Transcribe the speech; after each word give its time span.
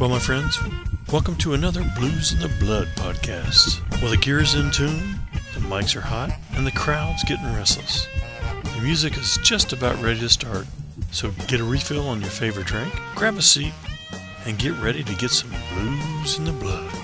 Well, 0.00 0.08
my 0.08 0.18
friends, 0.18 0.58
welcome 1.12 1.36
to 1.36 1.52
another 1.52 1.84
Blues 1.98 2.32
in 2.32 2.38
the 2.38 2.48
Blood 2.58 2.88
podcast. 2.96 3.82
Well, 4.00 4.10
the 4.10 4.16
gear's 4.16 4.54
in 4.54 4.70
tune, 4.70 5.18
the 5.52 5.60
mics 5.60 5.94
are 5.94 6.00
hot, 6.00 6.30
and 6.52 6.66
the 6.66 6.72
crowd's 6.72 7.22
getting 7.22 7.54
restless. 7.54 8.08
The 8.62 8.80
music 8.80 9.18
is 9.18 9.38
just 9.42 9.74
about 9.74 10.02
ready 10.02 10.18
to 10.20 10.30
start, 10.30 10.66
so 11.10 11.30
get 11.48 11.60
a 11.60 11.64
refill 11.64 12.08
on 12.08 12.22
your 12.22 12.30
favorite 12.30 12.66
drink, 12.66 12.98
grab 13.14 13.36
a 13.36 13.42
seat, 13.42 13.74
and 14.46 14.58
get 14.58 14.72
ready 14.78 15.04
to 15.04 15.14
get 15.16 15.32
some 15.32 15.50
blues 15.74 16.38
in 16.38 16.46
the 16.46 16.52
blood. 16.52 16.99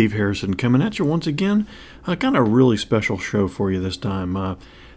Dave 0.00 0.12
Harrison 0.12 0.54
coming 0.54 0.80
at 0.80 0.98
you 0.98 1.04
once 1.04 1.26
again. 1.26 1.66
I 2.06 2.14
got 2.14 2.34
a 2.34 2.40
really 2.40 2.78
special 2.78 3.18
show 3.18 3.48
for 3.48 3.70
you 3.70 3.80
this 3.80 3.98
time. 3.98 4.34
Uh, 4.34 4.54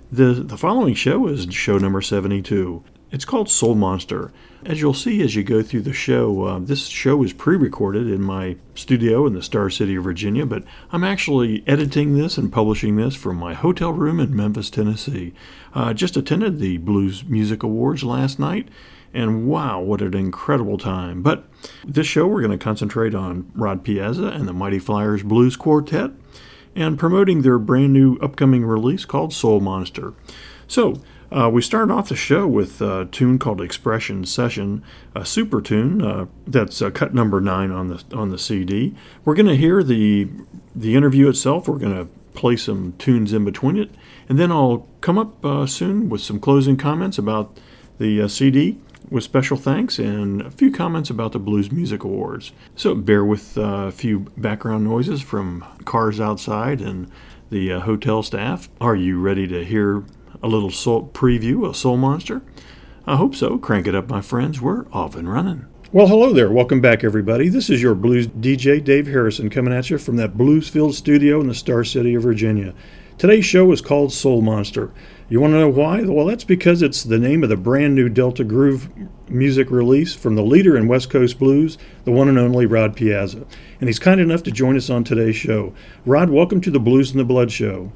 the 0.09 0.27
the 0.27 0.55
following 0.55 0.93
show 0.93 1.27
is 1.27 1.45
show 1.53 1.77
number 1.77 2.01
seventy 2.01 2.41
two. 2.41 2.85
It's 3.11 3.25
called 3.25 3.49
Soul 3.49 3.75
Monster. 3.75 4.31
As 4.65 4.79
you'll 4.79 4.93
see 4.93 5.21
as 5.21 5.35
you 5.35 5.43
go 5.43 5.61
through 5.61 5.81
the 5.81 5.91
show, 5.91 6.43
uh, 6.45 6.59
this 6.59 6.87
show 6.87 7.21
is 7.21 7.33
pre-recorded 7.33 8.07
in 8.07 8.21
my 8.21 8.55
studio 8.75 9.27
in 9.27 9.33
the 9.33 9.43
Star 9.43 9.69
City 9.69 9.95
of 9.95 10.05
Virginia, 10.05 10.45
but 10.45 10.63
I'm 10.93 11.03
actually 11.03 11.65
editing 11.67 12.15
this 12.15 12.37
and 12.37 12.49
publishing 12.49 12.95
this 12.95 13.13
from 13.13 13.35
my 13.35 13.55
hotel 13.55 13.91
room 13.91 14.21
in 14.21 14.33
Memphis, 14.33 14.69
Tennessee. 14.69 15.33
Uh, 15.73 15.93
just 15.93 16.15
attended 16.15 16.59
the 16.59 16.77
Blues 16.77 17.25
Music 17.25 17.61
Awards 17.61 18.05
last 18.05 18.39
night 18.39 18.69
and 19.13 19.47
wow, 19.47 19.79
what 19.79 20.01
an 20.01 20.15
incredible 20.15 20.77
time. 20.77 21.21
But 21.21 21.45
this 21.85 22.07
show, 22.07 22.27
we're 22.27 22.41
going 22.41 22.57
to 22.57 22.63
concentrate 22.63 23.13
on 23.13 23.51
Rod 23.53 23.83
Piazza 23.83 24.27
and 24.27 24.47
the 24.47 24.53
Mighty 24.53 24.79
Flyers 24.79 25.23
Blues 25.23 25.55
Quartet 25.55 26.11
and 26.75 26.97
promoting 26.97 27.41
their 27.41 27.59
brand 27.59 27.93
new 27.93 28.17
upcoming 28.17 28.65
release 28.65 29.05
called 29.05 29.31
Soul 29.31 29.59
Monster. 29.59 30.13
So, 30.67 31.01
uh, 31.31 31.49
we 31.49 31.63
start 31.63 31.89
off 31.89 32.09
the 32.09 32.15
show 32.15 32.47
with 32.47 32.79
a 32.79 33.07
tune 33.11 33.39
called 33.39 33.59
Expression 33.59 34.23
Session, 34.23 34.83
a 35.15 35.25
super 35.25 35.61
tune 35.61 35.99
uh, 35.99 36.27
that's 36.45 36.79
uh, 36.79 36.91
cut 36.91 37.13
number 37.15 37.41
nine 37.41 37.71
on 37.71 37.87
the 37.87 38.03
on 38.13 38.29
the 38.29 38.37
CD. 38.37 38.93
We're 39.25 39.33
going 39.33 39.47
to 39.47 39.55
hear 39.55 39.81
the 39.81 40.27
the 40.75 40.95
interview 40.95 41.27
itself. 41.27 41.67
We're 41.67 41.79
going 41.79 41.95
to 41.95 42.05
play 42.35 42.55
some 42.55 42.93
tunes 42.99 43.33
in 43.33 43.45
between 43.45 43.77
it, 43.77 43.89
and 44.29 44.37
then 44.37 44.51
I'll 44.51 44.87
come 45.01 45.17
up 45.17 45.43
uh, 45.43 45.65
soon 45.65 46.07
with 46.07 46.21
some 46.21 46.39
closing 46.39 46.77
comments 46.77 47.17
about 47.17 47.59
the 47.97 48.21
uh, 48.21 48.27
CD 48.27 48.77
with 49.09 49.23
special 49.23 49.57
thanks 49.57 49.99
and 49.99 50.41
a 50.41 50.51
few 50.51 50.71
comments 50.71 51.09
about 51.09 51.31
the 51.31 51.39
Blues 51.39 51.71
Music 51.71 52.03
Awards. 52.03 52.51
So 52.75 52.95
bear 52.95 53.23
with 53.23 53.57
uh, 53.57 53.61
a 53.61 53.91
few 53.91 54.21
background 54.37 54.83
noises 54.83 55.21
from 55.21 55.65
cars 55.85 56.19
outside 56.19 56.81
and 56.81 57.09
the 57.49 57.73
uh, 57.73 57.79
hotel 57.81 58.23
staff. 58.23 58.69
Are 58.81 58.95
you 58.95 59.19
ready 59.19 59.47
to 59.47 59.63
hear 59.63 60.03
a 60.41 60.47
little 60.47 60.71
soul 60.71 61.09
preview 61.13 61.65
of 61.67 61.77
Soul 61.77 61.97
Monster? 61.97 62.41
I 63.05 63.17
hope 63.17 63.35
so. 63.35 63.57
Crank 63.57 63.87
it 63.87 63.95
up, 63.95 64.09
my 64.09 64.21
friends. 64.21 64.61
We're 64.61 64.87
off 64.91 65.15
and 65.15 65.31
running. 65.31 65.67
Well, 65.91 66.07
hello 66.07 66.33
there. 66.33 66.51
Welcome 66.51 66.81
back, 66.81 67.03
everybody. 67.03 67.49
This 67.49 67.69
is 67.69 67.81
your 67.81 67.93
blues 67.93 68.25
DJ, 68.27 68.83
Dave 68.83 69.05
Harrison, 69.05 69.49
coming 69.51 69.73
at 69.73 69.91
you 69.91 69.99
from 69.99 70.15
that 70.15 70.37
blues 70.37 70.67
filled 70.67 70.95
studio 70.95 71.39
in 71.39 71.47
the 71.47 71.53
Star 71.53 71.83
City 71.83 72.15
of 72.15 72.23
Virginia. 72.23 72.73
Today's 73.19 73.45
show 73.45 73.71
is 73.71 73.79
called 73.79 74.11
Soul 74.11 74.41
Monster. 74.41 74.91
You 75.33 75.39
want 75.39 75.53
to 75.53 75.59
know 75.59 75.67
why? 75.67 76.03
Well, 76.03 76.27
that's 76.27 76.43
because 76.43 76.83
it's 76.83 77.01
the 77.01 77.17
name 77.17 77.41
of 77.41 77.49
the 77.49 77.57
brand 77.57 77.95
new 77.95 78.07
Delta 78.07 78.43
Groove 78.43 78.87
music 79.27 79.71
release 79.71 80.13
from 80.13 80.35
the 80.35 80.43
leader 80.43 80.77
in 80.77 80.87
West 80.87 81.09
Coast 81.09 81.39
blues, 81.39 81.79
the 82.05 82.11
one 82.11 82.29
and 82.29 82.37
only 82.37 82.67
Rod 82.67 82.95
Piazza. 82.95 83.43
And 83.79 83.89
he's 83.89 83.97
kind 83.97 84.21
enough 84.21 84.43
to 84.43 84.51
join 84.51 84.77
us 84.77 84.91
on 84.91 85.03
today's 85.03 85.35
show. 85.35 85.73
Rod, 86.05 86.29
welcome 86.29 86.61
to 86.61 86.69
the 86.69 86.79
Blues 86.79 87.13
in 87.13 87.17
the 87.17 87.23
Blood 87.23 87.51
show. 87.51 87.91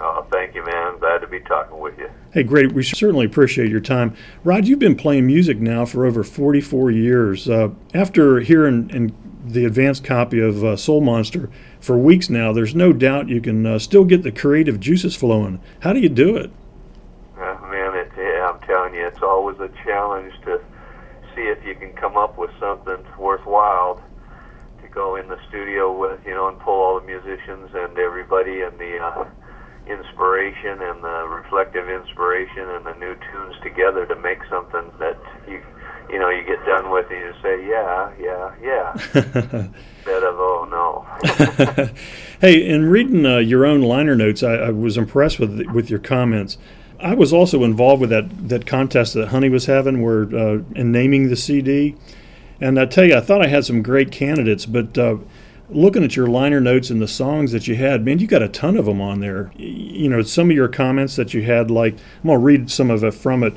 Oh, 0.00 0.26
thank 0.32 0.56
you, 0.56 0.64
man. 0.64 0.88
I'm 0.88 0.98
glad 0.98 1.18
to 1.18 1.28
be 1.28 1.38
talking 1.38 1.78
with 1.78 1.96
you. 1.98 2.10
Hey, 2.32 2.42
great. 2.42 2.72
We 2.72 2.82
certainly 2.82 3.26
appreciate 3.26 3.70
your 3.70 3.78
time. 3.78 4.16
Rod, 4.42 4.66
you've 4.66 4.80
been 4.80 4.96
playing 4.96 5.24
music 5.24 5.58
now 5.58 5.84
for 5.84 6.04
over 6.04 6.24
44 6.24 6.90
years. 6.90 7.48
Uh, 7.48 7.68
after 7.94 8.40
hearing 8.40 8.90
and 8.92 9.14
the 9.46 9.64
advanced 9.64 10.04
copy 10.04 10.40
of 10.40 10.64
uh, 10.64 10.76
Soul 10.76 11.00
Monster 11.00 11.50
for 11.80 11.96
weeks 11.96 12.28
now, 12.28 12.52
there's 12.52 12.74
no 12.74 12.92
doubt 12.92 13.28
you 13.28 13.40
can 13.40 13.64
uh, 13.64 13.78
still 13.78 14.04
get 14.04 14.22
the 14.22 14.32
creative 14.32 14.80
juices 14.80 15.14
flowing. 15.14 15.60
How 15.80 15.92
do 15.92 16.00
you 16.00 16.08
do 16.08 16.36
it? 16.36 16.50
Uh, 17.36 17.58
man, 17.70 17.94
it, 17.94 18.10
I'm 18.42 18.60
telling 18.60 18.94
you, 18.94 19.06
it's 19.06 19.22
always 19.22 19.58
a 19.60 19.70
challenge 19.84 20.32
to 20.44 20.60
see 21.34 21.42
if 21.42 21.64
you 21.64 21.74
can 21.74 21.92
come 21.92 22.16
up 22.16 22.38
with 22.38 22.50
something 22.58 23.04
worthwhile 23.18 24.02
to 24.82 24.88
go 24.88 25.16
in 25.16 25.28
the 25.28 25.38
studio 25.48 25.96
with, 25.96 26.18
you 26.26 26.34
know, 26.34 26.48
and 26.48 26.58
pull 26.60 26.74
all 26.74 27.00
the 27.00 27.06
musicians 27.06 27.70
and 27.74 27.98
everybody 27.98 28.62
and 28.62 28.78
the 28.78 28.98
uh, 28.98 29.24
inspiration 29.86 30.82
and 30.82 31.04
the 31.04 31.26
reflective 31.28 31.88
inspiration 31.88 32.68
and 32.70 32.86
the 32.86 32.94
new 32.94 33.14
tunes 33.14 33.54
together 33.62 34.06
to 34.06 34.16
make 34.16 34.38
something 34.50 34.90
that 34.98 35.16
you 35.46 35.62
you 36.10 36.18
know 36.18 36.28
you 36.28 36.44
get 36.44 36.64
done 36.64 36.90
with 36.90 37.10
and 37.10 37.20
you 37.20 37.34
say 37.42 37.66
yeah 37.66 38.12
yeah 38.20 38.54
yeah 38.62 38.92
instead 39.14 40.22
of 40.22 40.36
oh 40.38 40.66
no 40.70 41.88
hey 42.40 42.68
in 42.68 42.88
reading 42.88 43.26
uh, 43.26 43.38
your 43.38 43.66
own 43.66 43.82
liner 43.82 44.14
notes 44.14 44.42
I, 44.42 44.54
I, 44.54 44.70
was 44.70 44.96
impressed 44.96 45.38
with 45.38 45.60
with 45.72 45.90
your 45.90 45.98
comments 45.98 46.58
I 47.00 47.14
was 47.14 47.32
also 47.32 47.64
involved 47.64 48.00
with 48.00 48.10
that 48.10 48.48
that 48.48 48.66
contest 48.66 49.14
that 49.14 49.28
Honey 49.28 49.48
was 49.48 49.66
having 49.66 50.02
where 50.02 50.22
uh, 50.22 50.62
in 50.74 50.92
naming 50.92 51.28
the 51.28 51.36
CD 51.36 51.96
and 52.60 52.78
I 52.78 52.86
tell 52.86 53.04
you 53.04 53.16
I 53.16 53.20
thought 53.20 53.42
I 53.42 53.48
had 53.48 53.64
some 53.64 53.82
great 53.82 54.12
candidates 54.12 54.66
but 54.66 54.96
uh, 54.96 55.16
looking 55.68 56.04
at 56.04 56.16
your 56.16 56.26
liner 56.26 56.60
notes 56.60 56.90
and 56.90 57.00
the 57.02 57.08
songs 57.08 57.52
that 57.52 57.66
you 57.66 57.74
had, 57.74 58.04
man, 58.04 58.18
you 58.18 58.26
got 58.26 58.42
a 58.42 58.48
ton 58.48 58.76
of 58.76 58.84
them 58.84 59.00
on 59.00 59.20
there. 59.20 59.50
You 59.56 60.08
know, 60.08 60.22
some 60.22 60.50
of 60.50 60.56
your 60.56 60.68
comments 60.68 61.16
that 61.16 61.34
you 61.34 61.42
had, 61.42 61.70
like, 61.70 61.94
I'm 61.94 62.28
going 62.28 62.38
to 62.38 62.44
read 62.44 62.70
some 62.70 62.90
of 62.90 63.02
it 63.02 63.14
from 63.14 63.42
it. 63.42 63.54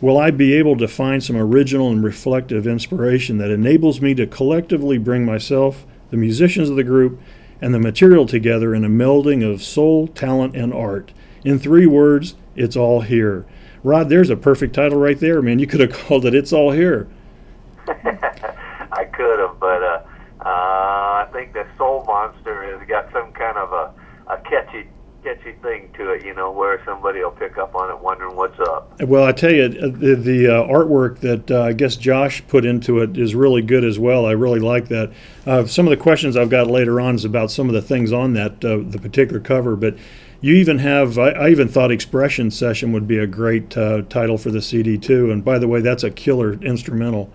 Will 0.00 0.16
I 0.16 0.30
be 0.30 0.54
able 0.54 0.78
to 0.78 0.88
find 0.88 1.22
some 1.22 1.36
original 1.36 1.90
and 1.90 2.02
reflective 2.02 2.66
inspiration 2.66 3.36
that 3.36 3.50
enables 3.50 4.00
me 4.00 4.14
to 4.14 4.26
collectively 4.26 4.96
bring 4.96 5.26
myself, 5.26 5.84
the 6.10 6.16
musicians 6.16 6.70
of 6.70 6.76
the 6.76 6.84
group, 6.84 7.20
and 7.60 7.74
the 7.74 7.78
material 7.78 8.24
together 8.24 8.74
in 8.74 8.82
a 8.82 8.88
melding 8.88 9.44
of 9.46 9.62
soul, 9.62 10.06
talent, 10.08 10.56
and 10.56 10.72
art? 10.72 11.12
In 11.44 11.58
three 11.58 11.86
words, 11.86 12.34
it's 12.56 12.76
all 12.76 13.02
here. 13.02 13.44
Rod, 13.82 14.08
there's 14.08 14.30
a 14.30 14.36
perfect 14.36 14.74
title 14.74 14.98
right 14.98 15.20
there, 15.20 15.42
man. 15.42 15.58
You 15.58 15.66
could 15.66 15.80
have 15.80 15.92
called 16.06 16.24
it 16.24 16.34
It's 16.34 16.52
All 16.52 16.70
Here. 16.70 17.06
I 17.88 19.04
could 19.04 19.38
have, 19.38 19.60
but 19.60 19.82
uh, 19.82 20.02
uh, 20.40 20.46
I 20.46 21.28
think 21.32 21.52
the 21.52 21.66
Soul 21.76 22.04
Monster 22.06 22.78
has 22.78 22.88
got 22.88 23.12
some 23.12 23.32
kind 23.32 23.58
of 23.58 23.72
a, 23.72 23.92
a 24.32 24.38
catchy 24.38 24.88
catchy 25.22 25.52
thing 25.62 25.90
to 25.96 26.12
it, 26.12 26.24
you 26.24 26.34
know, 26.34 26.50
where 26.50 26.82
somebody 26.84 27.20
will 27.20 27.30
pick 27.30 27.58
up 27.58 27.74
on 27.74 27.90
it 27.90 27.98
wondering 27.98 28.36
what's 28.36 28.58
up. 28.60 29.00
Well, 29.02 29.24
I 29.24 29.32
tell 29.32 29.52
you, 29.52 29.64
uh, 29.64 29.86
the, 29.86 30.16
the 30.16 30.48
uh, 30.48 30.66
artwork 30.66 31.18
that 31.20 31.50
uh, 31.50 31.62
I 31.62 31.72
guess 31.72 31.96
Josh 31.96 32.46
put 32.48 32.64
into 32.64 33.00
it 33.00 33.16
is 33.16 33.34
really 33.34 33.62
good 33.62 33.84
as 33.84 33.98
well. 33.98 34.26
I 34.26 34.32
really 34.32 34.60
like 34.60 34.88
that. 34.88 35.12
Uh, 35.46 35.66
some 35.66 35.86
of 35.86 35.90
the 35.90 35.96
questions 35.96 36.36
I've 36.36 36.50
got 36.50 36.66
later 36.66 37.00
on 37.00 37.14
is 37.14 37.24
about 37.24 37.50
some 37.50 37.68
of 37.68 37.74
the 37.74 37.82
things 37.82 38.12
on 38.12 38.34
that, 38.34 38.64
uh, 38.64 38.78
the 38.82 38.98
particular 39.00 39.40
cover, 39.40 39.76
but 39.76 39.96
you 40.40 40.54
even 40.54 40.78
have, 40.78 41.18
I, 41.18 41.30
I, 41.30 41.48
even 41.50 41.68
thought 41.68 41.90
Expression 41.90 42.50
Session 42.50 42.92
would 42.92 43.06
be 43.06 43.18
a 43.18 43.26
great 43.26 43.76
uh, 43.76 44.02
title 44.08 44.38
for 44.38 44.50
the 44.50 44.62
CD 44.62 44.96
too. 44.96 45.30
And 45.30 45.44
by 45.44 45.58
the 45.58 45.68
way, 45.68 45.80
that's 45.80 46.02
a 46.02 46.10
killer 46.10 46.54
instrumental. 46.54 47.30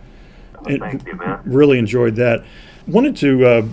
Oh, 0.57 0.77
thank 0.77 1.05
you, 1.05 1.15
man. 1.15 1.39
Really 1.45 1.77
enjoyed 1.77 2.15
that 2.15 2.43
wanted 2.87 3.15
to 3.17 3.45
uh, 3.45 3.67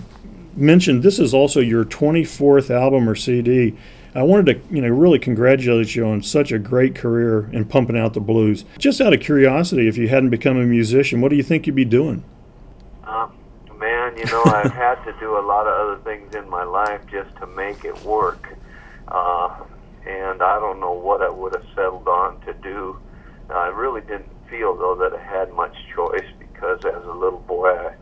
mention 0.55 1.01
this 1.01 1.19
is 1.19 1.33
also 1.33 1.59
your 1.59 1.85
24th 1.85 2.69
album 2.69 3.07
or 3.09 3.15
CD. 3.15 3.75
I 4.15 4.21
wanted 4.21 4.45
to, 4.45 4.75
you 4.75 4.81
know, 4.81 4.89
really 4.89 5.17
congratulate 5.17 5.95
you 5.95 6.05
on 6.05 6.21
such 6.21 6.51
a 6.51 6.59
great 6.59 6.93
career 6.93 7.49
in 7.51 7.65
pumping 7.65 7.97
out 7.97 8.13
the 8.13 8.19
blues. 8.19 8.63
Just 8.77 9.01
out 9.01 9.11
of 9.11 9.19
curiosity, 9.21 9.87
if 9.87 9.97
you 9.97 10.07
hadn't 10.07 10.29
become 10.29 10.57
a 10.57 10.65
musician, 10.65 11.19
what 11.19 11.29
do 11.29 11.35
you 11.35 11.41
think 11.41 11.65
you'd 11.65 11.75
be 11.75 11.85
doing? 11.85 12.23
Uh, 13.03 13.27
man, 13.79 14.15
you 14.15 14.25
know, 14.25 14.43
I've 14.45 14.71
had 14.73 15.03
to 15.05 15.15
do 15.19 15.37
a 15.37 15.41
lot 15.41 15.65
of 15.65 15.73
other 15.73 16.03
things 16.03 16.35
in 16.35 16.47
my 16.47 16.63
life 16.63 17.01
just 17.09 17.35
to 17.37 17.47
make 17.47 17.85
it 17.85 17.99
work, 18.03 18.55
uh, 19.07 19.63
and 20.05 20.43
I 20.43 20.59
don't 20.59 20.79
know 20.79 20.93
what 20.93 21.23
I 21.23 21.29
would 21.29 21.55
have 21.55 21.65
settled 21.73 22.07
on 22.07 22.39
to 22.41 22.53
do. 22.53 22.99
I 23.49 23.67
really 23.67 24.01
didn't 24.01 24.29
feel 24.49 24.75
though 24.75 24.95
that 24.95 25.13
I 25.13 25.23
had 25.23 25.51
much 25.53 25.75
choice 25.95 26.25
because 26.39 26.85
as 26.85 27.03
a 27.03 27.13
little 27.13 27.43
boy, 27.47 27.69
I 27.69 27.95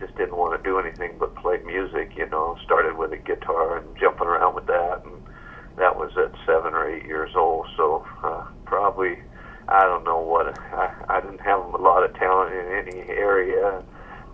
just 0.00 0.16
didn't 0.16 0.36
want 0.36 0.56
to 0.56 0.68
do 0.68 0.78
anything 0.78 1.16
but 1.18 1.34
play 1.36 1.58
music. 1.64 2.12
You 2.16 2.26
know, 2.30 2.56
started 2.64 2.96
with 2.96 3.12
a 3.12 3.18
guitar 3.18 3.78
and 3.78 3.96
jumping 3.98 4.26
around 4.26 4.54
with 4.54 4.66
that, 4.66 5.04
and 5.04 5.17
that 5.78 5.96
was 5.96 6.10
at 6.16 6.32
seven 6.46 6.74
or 6.74 6.88
eight 6.88 7.04
years 7.04 7.30
old. 7.36 7.66
So 7.76 8.06
uh, 8.22 8.44
probably, 8.64 9.18
I 9.68 9.84
don't 9.84 10.04
know 10.04 10.20
what 10.20 10.58
I, 10.58 10.92
I 11.08 11.20
didn't 11.20 11.40
have 11.40 11.60
a 11.60 11.76
lot 11.76 12.04
of 12.04 12.14
talent 12.14 12.54
in 12.54 12.66
any 12.66 13.08
area. 13.08 13.82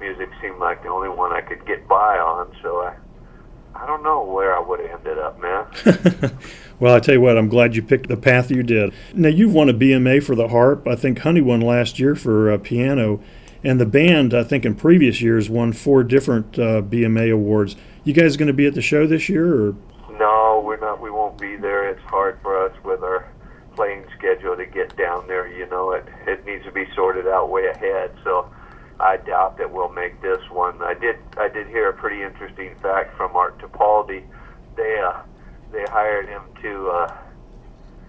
Music 0.00 0.28
seemed 0.42 0.58
like 0.58 0.82
the 0.82 0.88
only 0.88 1.08
one 1.08 1.32
I 1.32 1.40
could 1.40 1.64
get 1.66 1.86
by 1.88 2.18
on. 2.18 2.54
So 2.62 2.80
I, 2.80 2.94
I 3.74 3.86
don't 3.86 4.02
know 4.02 4.22
where 4.22 4.56
I 4.56 4.60
would 4.60 4.80
have 4.80 5.06
ended 5.06 5.18
up, 5.18 5.40
man. 5.40 6.38
well, 6.80 6.94
I 6.94 7.00
tell 7.00 7.14
you 7.14 7.20
what, 7.20 7.36
I'm 7.36 7.48
glad 7.48 7.74
you 7.74 7.82
picked 7.82 8.08
the 8.08 8.16
path 8.16 8.50
you 8.50 8.62
did. 8.62 8.92
Now 9.14 9.28
you've 9.28 9.54
won 9.54 9.68
a 9.68 9.74
BMA 9.74 10.22
for 10.22 10.34
the 10.34 10.48
harp. 10.48 10.86
I 10.86 10.96
think 10.96 11.20
Honey 11.20 11.40
won 11.40 11.60
last 11.60 11.98
year 11.98 12.14
for 12.14 12.52
uh, 12.52 12.58
piano. 12.58 13.20
And 13.64 13.80
the 13.80 13.86
band, 13.86 14.34
I 14.34 14.44
think, 14.44 14.66
in 14.66 14.74
previous 14.74 15.22
years 15.22 15.48
won 15.48 15.72
four 15.72 16.04
different 16.04 16.58
uh, 16.58 16.82
BMA 16.82 17.32
awards. 17.32 17.76
You 18.04 18.12
guys 18.12 18.36
going 18.36 18.48
to 18.48 18.52
be 18.52 18.66
at 18.66 18.74
the 18.74 18.82
show 18.82 19.06
this 19.06 19.30
year, 19.30 19.54
or? 19.54 19.74
No, 20.18 20.62
we're 20.64 20.78
not. 20.78 21.00
We 21.00 21.10
won't 21.10 21.13
be 21.44 21.56
there. 21.56 21.88
It's 21.90 22.02
hard 22.06 22.38
for 22.42 22.64
us 22.64 22.72
with 22.84 23.02
our 23.02 23.28
playing 23.76 24.04
schedule 24.16 24.56
to 24.56 24.64
get 24.64 24.96
down 24.96 25.26
there. 25.26 25.46
You 25.46 25.68
know, 25.68 25.92
it 25.92 26.06
it 26.26 26.44
needs 26.46 26.64
to 26.64 26.72
be 26.72 26.86
sorted 26.94 27.26
out 27.26 27.50
way 27.50 27.66
ahead. 27.66 28.12
So 28.24 28.50
I 28.98 29.18
doubt 29.18 29.58
that 29.58 29.70
we'll 29.70 29.92
make 29.92 30.22
this 30.22 30.42
one. 30.50 30.82
I 30.82 30.94
did 30.94 31.16
I 31.36 31.48
did 31.48 31.66
hear 31.66 31.90
a 31.90 31.92
pretty 31.92 32.22
interesting 32.22 32.74
fact 32.76 33.16
from 33.16 33.36
Art 33.36 33.58
Tipaldi. 33.58 34.24
They 34.76 34.98
uh, 35.04 35.20
they 35.72 35.84
hired 35.84 36.28
him 36.28 36.42
to. 36.62 36.88
Uh, 36.88 37.16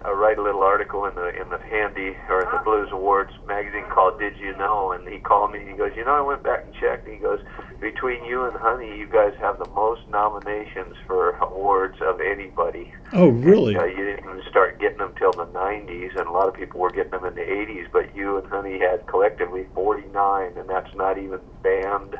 uh, 0.05 0.13
write 0.13 0.37
a 0.37 0.41
little 0.41 0.61
article 0.63 1.05
in 1.05 1.15
the 1.15 1.29
in 1.39 1.49
the 1.49 1.57
Handy 1.57 2.15
or 2.29 2.41
in 2.41 2.51
the 2.51 2.61
Blues 2.63 2.89
Awards 2.91 3.31
magazine 3.47 3.85
called 3.89 4.19
"Did 4.19 4.37
You 4.37 4.55
Know?" 4.57 4.91
And 4.91 5.07
he 5.07 5.19
called 5.19 5.51
me 5.51 5.59
and 5.59 5.69
he 5.69 5.75
goes, 5.75 5.91
"You 5.95 6.05
know, 6.05 6.13
I 6.13 6.21
went 6.21 6.43
back 6.43 6.63
and 6.65 6.73
checked." 6.73 7.05
And 7.05 7.15
he 7.15 7.21
goes, 7.21 7.39
"Between 7.79 8.23
you 8.25 8.43
and 8.43 8.55
Honey, 8.57 8.97
you 8.97 9.07
guys 9.07 9.33
have 9.39 9.57
the 9.57 9.69
most 9.69 10.01
nominations 10.09 10.95
for 11.07 11.31
awards 11.41 11.97
of 12.01 12.19
anybody." 12.21 12.93
Oh, 13.13 13.29
really? 13.29 13.75
And, 13.75 13.83
uh, 13.83 13.85
you 13.85 14.05
didn't 14.05 14.25
even 14.29 14.41
start 14.49 14.79
getting 14.79 14.99
them 14.99 15.13
till 15.17 15.31
the 15.31 15.47
'90s, 15.47 16.15
and 16.15 16.27
a 16.27 16.31
lot 16.31 16.47
of 16.47 16.53
people 16.53 16.79
were 16.81 16.91
getting 16.91 17.11
them 17.11 17.25
in 17.25 17.35
the 17.35 17.49
'80s. 17.49 17.87
But 17.91 18.15
you 18.15 18.37
and 18.37 18.47
Honey 18.47 18.79
had 18.79 19.05
collectively 19.07 19.65
49, 19.73 20.51
and 20.57 20.69
that's 20.69 20.93
not 20.95 21.17
even 21.17 21.39
band. 21.63 22.17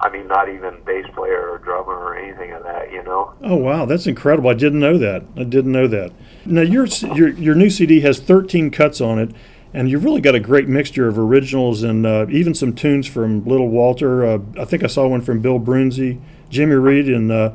I 0.00 0.10
mean, 0.10 0.28
not 0.28 0.48
even 0.48 0.80
bass 0.84 1.06
player 1.14 1.50
or 1.50 1.58
drummer 1.58 1.92
or 1.94 2.16
anything 2.16 2.52
of 2.52 2.62
that, 2.62 2.92
you 2.92 3.02
know. 3.02 3.34
Oh 3.42 3.56
wow, 3.56 3.84
that's 3.84 4.06
incredible! 4.06 4.50
I 4.50 4.54
didn't 4.54 4.80
know 4.80 4.96
that. 4.98 5.24
I 5.36 5.44
didn't 5.44 5.72
know 5.72 5.86
that. 5.88 6.12
Now 6.46 6.62
your 6.62 6.86
your 6.86 7.28
your 7.28 7.54
new 7.54 7.70
CD 7.70 8.00
has 8.02 8.20
13 8.20 8.70
cuts 8.70 9.00
on 9.00 9.18
it, 9.18 9.30
and 9.74 9.90
you've 9.90 10.04
really 10.04 10.20
got 10.20 10.34
a 10.34 10.40
great 10.40 10.68
mixture 10.68 11.08
of 11.08 11.18
originals 11.18 11.82
and 11.82 12.06
uh, 12.06 12.26
even 12.30 12.54
some 12.54 12.74
tunes 12.74 13.06
from 13.06 13.44
Little 13.44 13.68
Walter. 13.68 14.24
Uh, 14.24 14.38
I 14.58 14.64
think 14.64 14.84
I 14.84 14.86
saw 14.86 15.06
one 15.08 15.20
from 15.20 15.40
Bill 15.40 15.58
Broonzy, 15.58 16.20
Jimmy 16.48 16.74
Reed, 16.74 17.08
and 17.08 17.32
uh, 17.32 17.52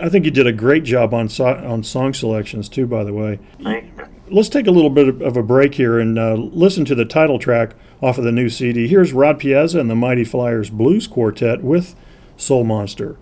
I 0.00 0.08
think 0.08 0.24
you 0.24 0.30
did 0.30 0.46
a 0.46 0.52
great 0.52 0.84
job 0.84 1.12
on 1.12 1.28
so- 1.28 1.46
on 1.46 1.82
song 1.82 2.14
selections 2.14 2.68
too. 2.68 2.86
By 2.86 3.02
the 3.04 3.12
way, 3.12 3.38
Thank 3.62 3.86
you. 3.98 4.04
Let's 4.30 4.48
take 4.48 4.66
a 4.66 4.70
little 4.70 4.90
bit 4.90 5.20
of 5.20 5.36
a 5.36 5.42
break 5.42 5.74
here 5.74 5.98
and 5.98 6.18
uh, 6.18 6.34
listen 6.34 6.84
to 6.86 6.94
the 6.94 7.04
title 7.04 7.38
track 7.38 7.74
off 8.00 8.18
of 8.18 8.24
the 8.24 8.32
new 8.32 8.48
CD. 8.48 8.88
Here's 8.88 9.12
Rod 9.12 9.38
Piazza 9.38 9.80
and 9.80 9.90
the 9.90 9.94
Mighty 9.94 10.24
Flyers 10.24 10.70
Blues 10.70 11.06
Quartet 11.06 11.62
with 11.62 11.94
Soul 12.36 12.64
Monster. 12.64 13.16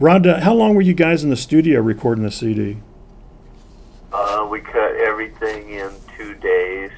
Uh, 0.00 0.40
how 0.40 0.54
long 0.54 0.74
were 0.74 0.82
you 0.82 0.94
guys 0.94 1.24
in 1.24 1.30
the 1.30 1.36
studio 1.36 1.80
recording 1.80 2.24
the 2.24 2.30
CD? 2.30 2.78
Uh, 4.12 4.46
we 4.50 4.60
cut 4.60 4.94
everything 4.96 5.70
in 5.70 5.90
two 6.16 6.34
days, 6.34 6.90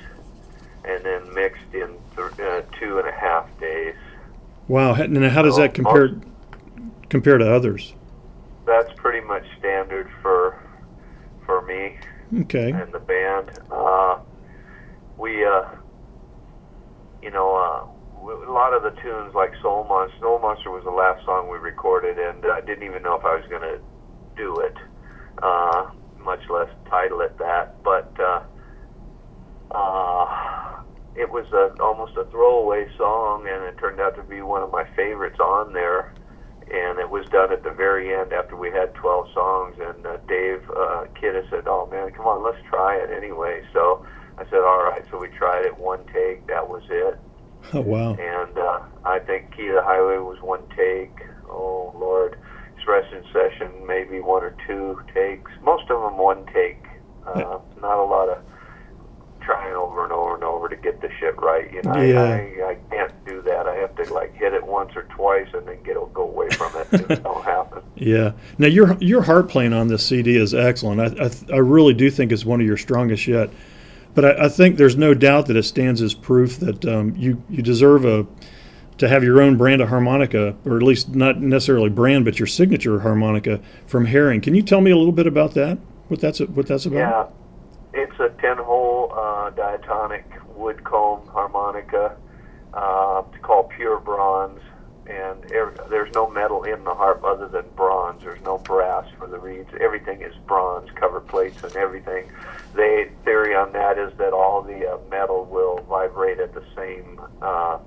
and 0.84 1.04
then 1.04 1.34
mixed 1.34 1.72
in 1.72 1.96
th- 2.14 2.40
uh, 2.40 2.62
two 2.78 2.98
and 2.98 3.08
a 3.08 3.12
half 3.12 3.46
days. 3.58 3.94
Wow. 4.68 4.94
And 4.94 5.24
how 5.24 5.42
does 5.42 5.56
that 5.56 5.74
compare 5.74 6.16
compare 7.08 7.38
to 7.38 7.52
others? 7.52 7.94
That's 8.66 8.92
pretty 8.94 9.26
much 9.26 9.44
standard 9.58 10.08
for 10.22 10.56
for 11.46 11.62
me. 11.62 11.96
Okay. 12.42 12.70
and 12.70 12.92
the 12.92 13.00
band. 13.00 13.50
Uh, 13.72 14.18
we, 15.18 15.44
uh, 15.44 15.64
you 17.22 17.30
know, 17.30 17.56
uh, 17.56 17.99
a 18.30 18.52
lot 18.52 18.72
of 18.72 18.82
the 18.82 18.90
tunes 19.02 19.34
like 19.34 19.52
Soul 19.62 19.84
Monster. 19.84 20.18
Soul 20.20 20.38
Monster 20.38 20.70
was 20.70 20.84
the 20.84 20.90
last 20.90 21.24
song 21.24 21.50
we 21.50 21.58
recorded, 21.58 22.18
and 22.18 22.44
I 22.46 22.60
didn't 22.60 22.84
even 22.84 23.02
know 23.02 23.16
if 23.16 23.24
I 23.24 23.36
was 23.36 23.46
going 23.48 23.62
to 23.62 23.78
do 24.36 24.60
it, 24.60 24.76
uh, 25.42 25.90
much 26.22 26.40
less 26.48 26.70
title 26.88 27.20
it 27.20 27.36
that. 27.38 27.82
But 27.82 28.12
uh, 28.18 28.42
uh, 29.70 30.26
it 31.16 31.30
was 31.30 31.46
a, 31.52 31.82
almost 31.82 32.16
a 32.16 32.24
throwaway 32.30 32.86
song, 32.96 33.46
and 33.48 33.64
it 33.64 33.78
turned 33.78 34.00
out 34.00 34.16
to 34.16 34.22
be 34.22 34.42
one 34.42 34.62
of 34.62 34.70
my 34.70 34.84
favorites 34.96 35.40
on 35.40 35.72
there 35.72 36.12
and 36.70 37.00
it 37.00 37.10
was 37.10 37.26
done 37.30 37.52
at 37.52 37.64
the 37.64 37.70
very 37.70 38.14
end 38.14 38.32
after 38.32 38.54
we 38.54 38.70
had 38.70 38.94
12 38.94 39.26
songs. 39.34 39.74
And 39.80 40.06
uh, 40.06 40.18
Dave 40.28 40.62
uh, 40.70 41.04
Kidda 41.18 41.42
said, 41.50 41.64
"Oh 41.66 41.88
man, 41.90 42.12
come 42.12 42.26
on, 42.26 42.44
let's 42.44 42.62
try 42.68 42.96
it 42.96 43.10
anyway." 43.10 43.62
So 43.72 44.06
I 44.38 44.44
said, 44.44 44.60
"All 44.62 44.84
right." 44.84 45.02
So 45.10 45.18
we 45.18 45.28
tried 45.28 45.64
it 45.66 45.76
one 45.76 46.06
take. 46.14 46.46
That 46.46 46.68
was 46.68 46.82
it. 46.88 47.18
Oh 47.72 47.80
wow. 47.80 48.14
And 48.14 48.58
uh, 48.58 48.80
I 49.04 49.18
think 49.20 49.54
Key 49.56 49.66
to 49.68 49.72
the 49.74 49.82
Highway 49.82 50.18
was 50.18 50.38
one 50.42 50.62
take. 50.76 51.26
Oh 51.48 51.94
Lord, 51.98 52.38
Expression 52.76 53.24
Session 53.32 53.86
maybe 53.86 54.20
one 54.20 54.42
or 54.42 54.56
two 54.66 55.00
takes. 55.14 55.50
Most 55.62 55.90
of 55.90 56.00
them 56.02 56.18
one 56.18 56.46
take. 56.52 56.84
Uh, 57.26 57.58
not 57.80 57.98
a 57.98 58.04
lot 58.04 58.28
of 58.28 58.38
trying 59.40 59.74
over 59.74 60.04
and 60.04 60.12
over 60.12 60.34
and 60.34 60.44
over 60.44 60.68
to 60.68 60.76
get 60.76 61.00
the 61.00 61.08
shit 61.18 61.36
right. 61.40 61.70
You 61.72 61.82
know, 61.82 62.00
Yeah. 62.00 62.22
I, 62.22 62.62
I, 62.64 62.70
I 62.70 62.74
can't 62.90 63.24
do 63.26 63.42
that. 63.42 63.66
I 63.66 63.74
have 63.76 63.94
to 63.96 64.12
like 64.12 64.34
hit 64.34 64.52
it 64.54 64.64
once 64.64 64.92
or 64.96 65.02
twice 65.04 65.48
and 65.54 65.66
then 65.66 65.82
get 65.82 65.94
go 66.12 66.22
away 66.22 66.48
from 66.50 66.72
it. 66.76 67.10
it 67.10 67.22
don't 67.22 67.44
happen. 67.44 67.82
Yeah. 67.96 68.32
Now 68.56 68.68
your 68.68 68.96
your 69.00 69.20
harp 69.20 69.50
playing 69.50 69.74
on 69.74 69.88
this 69.88 70.06
CD 70.06 70.36
is 70.36 70.54
excellent. 70.54 71.00
I 71.20 71.24
I, 71.26 71.54
I 71.54 71.58
really 71.58 71.92
do 71.92 72.10
think 72.10 72.32
it's 72.32 72.46
one 72.46 72.58
of 72.60 72.66
your 72.66 72.78
strongest 72.78 73.26
yet. 73.26 73.50
But 74.14 74.24
I, 74.24 74.46
I 74.46 74.48
think 74.48 74.76
there's 74.76 74.96
no 74.96 75.14
doubt 75.14 75.46
that 75.46 75.56
it 75.56 75.62
stands 75.64 76.02
as 76.02 76.14
proof 76.14 76.58
that 76.58 76.84
um, 76.84 77.14
you 77.16 77.42
you 77.48 77.62
deserve 77.62 78.04
a 78.04 78.26
to 78.98 79.08
have 79.08 79.24
your 79.24 79.40
own 79.40 79.56
brand 79.56 79.80
of 79.80 79.88
harmonica, 79.88 80.54
or 80.64 80.76
at 80.76 80.82
least 80.82 81.14
not 81.14 81.40
necessarily 81.40 81.88
brand, 81.88 82.24
but 82.24 82.38
your 82.38 82.46
signature 82.46 83.00
harmonica 83.00 83.60
from 83.86 84.04
Hering. 84.04 84.40
Can 84.42 84.54
you 84.54 84.62
tell 84.62 84.80
me 84.82 84.90
a 84.90 84.96
little 84.96 85.12
bit 85.12 85.26
about 85.26 85.54
that? 85.54 85.78
What 86.08 86.20
that's 86.20 86.40
what 86.40 86.66
that's 86.66 86.86
about? 86.86 87.32
Yeah, 87.94 88.02
it's 88.02 88.20
a 88.20 88.28
ten-hole 88.40 89.14
uh, 89.16 89.50
diatonic 89.50 90.26
wood 90.54 90.84
comb 90.84 91.26
harmonica. 91.28 92.16
Uh, 92.72 93.22
called 93.42 93.68
pure 93.70 93.98
bronze, 93.98 94.60
and 95.10 95.52
every, 95.52 95.74
there's 95.88 96.12
no 96.14 96.30
metal 96.30 96.64
in 96.64 96.84
the 96.84 96.94
harp 96.94 97.24
other 97.24 97.48
than 97.48 97.64
bronze. 97.76 98.22
There's 98.22 98.42
no 98.42 98.58
brass 98.58 99.06
for 99.18 99.26
the 99.26 99.38
reeds. 99.38 99.70
Everything 99.80 100.22
is 100.22 100.34
bronze, 100.46 100.88
cover 100.94 101.20
plates 101.20 101.62
and 101.62 101.74
everything. 101.76 102.30
The 102.74 103.08
theory 103.24 103.54
on 103.54 103.72
that 103.72 103.98
is 103.98 104.16
that 104.18 104.32
all 104.32 104.62
the 104.62 104.92
uh, 104.92 104.98
metal 105.10 105.44
will 105.44 105.78
vibrate 105.88 106.38
at 106.38 106.54
the 106.54 106.64
same. 106.76 107.20
Uh, 107.42 107.78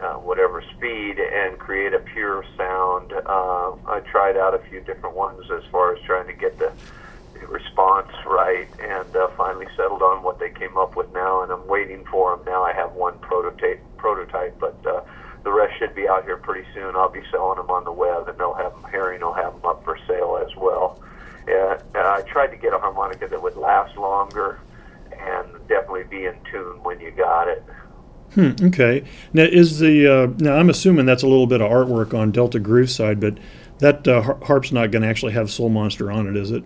uh, 0.00 0.14
whatever 0.14 0.64
speed 0.78 1.18
and 1.18 1.58
create 1.58 1.92
a 1.92 1.98
pure 1.98 2.42
sound. 2.56 3.12
Uh, 3.12 3.72
I 3.86 4.00
tried 4.10 4.38
out 4.38 4.54
a 4.54 4.58
few 4.70 4.80
different 4.80 5.14
ones 5.14 5.44
as 5.50 5.62
far 5.70 5.94
as 5.94 6.02
trying 6.04 6.26
to 6.26 6.32
get 6.32 6.58
the, 6.58 6.72
response 7.46 8.10
right, 8.26 8.68
and 8.80 9.16
uh, 9.16 9.28
finally 9.36 9.66
settled 9.76 10.02
on 10.02 10.22
what 10.22 10.38
they 10.38 10.50
came 10.50 10.76
up 10.76 10.96
with 10.96 11.12
now. 11.12 11.42
And 11.42 11.52
I'm 11.52 11.66
waiting 11.66 12.04
for 12.04 12.36
them 12.36 12.44
now. 12.46 12.62
I 12.62 12.72
have 12.72 12.92
one 12.92 13.18
prototype, 13.18 14.60
but 14.60 14.86
uh, 14.86 15.02
the 15.44 15.52
rest 15.52 15.69
should 15.80 15.94
be 15.94 16.06
out 16.06 16.24
here 16.24 16.36
pretty 16.36 16.68
soon. 16.74 16.94
I'll 16.94 17.08
be 17.08 17.22
selling 17.32 17.56
them 17.56 17.70
on 17.70 17.84
the 17.84 17.92
web, 17.92 18.28
and 18.28 18.38
they'll 18.38 18.54
have 18.54 18.72
them. 18.72 18.84
Hering 18.84 19.22
will 19.22 19.32
have 19.32 19.54
them 19.54 19.64
up 19.64 19.82
for 19.82 19.98
sale 20.06 20.38
as 20.46 20.54
well. 20.54 21.02
Uh, 21.48 21.78
I 21.94 22.22
tried 22.28 22.48
to 22.48 22.56
get 22.56 22.72
a 22.72 22.78
harmonica 22.78 23.26
that 23.26 23.42
would 23.42 23.56
last 23.56 23.96
longer 23.96 24.60
and 25.18 25.48
definitely 25.68 26.04
be 26.04 26.26
in 26.26 26.36
tune 26.50 26.82
when 26.82 27.00
you 27.00 27.10
got 27.10 27.48
it. 27.48 27.64
Hmm, 28.34 28.50
okay. 28.62 29.02
Now 29.32 29.42
is 29.42 29.80
the 29.80 30.06
uh, 30.06 30.26
now 30.38 30.54
I'm 30.54 30.70
assuming 30.70 31.06
that's 31.06 31.24
a 31.24 31.26
little 31.26 31.48
bit 31.48 31.60
of 31.60 31.70
artwork 31.70 32.16
on 32.16 32.30
Delta 32.30 32.60
Groove 32.60 32.90
side, 32.90 33.18
but 33.18 33.38
that 33.78 34.06
uh, 34.06 34.20
harp's 34.44 34.70
not 34.70 34.92
going 34.92 35.02
to 35.02 35.08
actually 35.08 35.32
have 35.32 35.50
Soul 35.50 35.70
Monster 35.70 36.12
on 36.12 36.28
it, 36.28 36.36
is 36.36 36.52
it? 36.52 36.62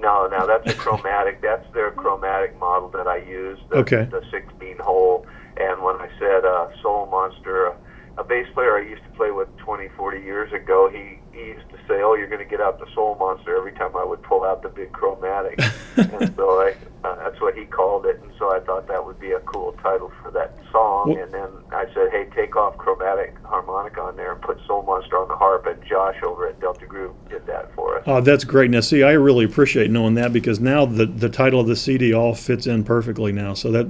No, 0.00 0.26
no, 0.26 0.46
that's 0.46 0.72
a 0.72 0.76
chromatic. 0.76 1.40
That's 1.42 1.70
their 1.72 1.90
chromatic 1.92 2.58
model 2.58 2.88
that 2.88 3.06
I 3.06 3.18
used. 3.18 3.62
The, 3.68 3.76
Okay. 3.76 4.08
The 4.10 4.24
16 4.30 4.78
hole. 4.78 5.26
And 5.58 5.82
when 5.82 5.96
I 5.96 6.08
said 6.18 6.44
uh, 6.44 6.70
Soul 6.82 7.06
Monster, 7.06 7.76
a 8.18 8.24
bass 8.24 8.46
player 8.52 8.76
I 8.76 8.82
used 8.82 9.02
to 9.04 9.10
play 9.10 9.30
with 9.30 9.48
20, 9.58 9.88
40 9.96 10.20
years 10.20 10.52
ago, 10.52 10.90
he, 10.92 11.20
he 11.32 11.46
used 11.46 11.68
to 11.70 11.76
say, 11.86 12.02
"Oh, 12.02 12.14
you're 12.14 12.26
going 12.26 12.42
to 12.42 12.50
get 12.50 12.60
out 12.60 12.80
the 12.80 12.92
Soul 12.94 13.16
Monster." 13.18 13.56
Every 13.56 13.72
time 13.72 13.96
I 13.96 14.04
would 14.04 14.22
pull 14.22 14.44
out 14.44 14.62
the 14.62 14.68
big 14.68 14.92
chromatic, 14.92 15.60
and 15.96 16.34
so 16.34 16.60
I, 16.60 16.74
uh, 17.04 17.14
that's 17.16 17.40
what 17.40 17.56
he 17.56 17.64
called 17.64 18.06
it. 18.06 18.20
And 18.20 18.32
so 18.38 18.52
I 18.54 18.58
thought 18.60 18.88
that 18.88 19.04
would 19.04 19.20
be 19.20 19.30
a 19.32 19.40
cool 19.40 19.72
title 19.82 20.10
for 20.20 20.32
that 20.32 20.56
song. 20.72 21.14
Well- 21.14 21.22
and 21.22 21.32
then 21.32 21.48
I 21.70 21.86
said, 21.94 22.10
"Hey, 22.10 22.28
take 22.34 22.56
off 22.56 22.76
chromatic 22.76 23.36
harmonica 23.44 24.00
on 24.00 24.16
there 24.16 24.32
and 24.32 24.42
put 24.42 24.58
Soul 24.66 24.82
Monster 24.82 25.16
on 25.16 25.28
the 25.28 25.36
harp." 25.36 25.66
And 25.66 25.80
Josh 25.84 26.16
over 26.24 26.48
at 26.48 26.60
Delta 26.60 26.86
Groove 26.86 27.14
did 27.28 27.46
that 27.46 27.72
for 27.76 27.98
us. 27.98 28.04
Oh, 28.06 28.20
that's 28.20 28.42
great. 28.44 28.70
Now, 28.72 28.80
see, 28.80 29.04
I 29.04 29.12
really 29.12 29.44
appreciate 29.44 29.92
knowing 29.92 30.14
that 30.14 30.32
because 30.32 30.58
now 30.58 30.84
the 30.84 31.06
the 31.06 31.28
title 31.28 31.60
of 31.60 31.68
the 31.68 31.76
CD 31.76 32.12
all 32.12 32.34
fits 32.34 32.66
in 32.66 32.82
perfectly 32.82 33.30
now. 33.30 33.54
So 33.54 33.70
that 33.70 33.86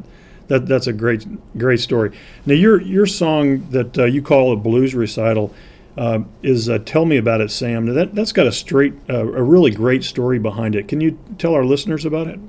that 0.48 0.66
that's 0.66 0.86
a 0.86 0.92
great 0.92 1.26
great 1.56 1.80
story. 1.80 2.16
Now, 2.44 2.54
your 2.54 2.80
your 2.80 3.06
song 3.06 3.68
that 3.70 3.96
uh, 3.98 4.04
you 4.04 4.22
call 4.22 4.52
a 4.52 4.56
blues 4.56 4.94
recital 4.94 5.54
uh, 5.96 6.20
is 6.42 6.68
uh, 6.68 6.78
"Tell 6.78 7.04
Me 7.04 7.16
About 7.16 7.40
It, 7.40 7.50
Sam." 7.50 7.86
Now, 7.86 7.92
that 7.92 8.14
that's 8.14 8.32
got 8.32 8.46
a 8.46 8.52
straight 8.52 8.94
uh, 9.08 9.32
a 9.32 9.42
really 9.42 9.70
great 9.70 10.04
story 10.04 10.38
behind 10.38 10.74
it. 10.74 10.88
Can 10.88 11.00
you 11.00 11.18
tell 11.38 11.54
our 11.54 11.64
listeners 11.64 12.04
about 12.04 12.26
it? 12.26 12.40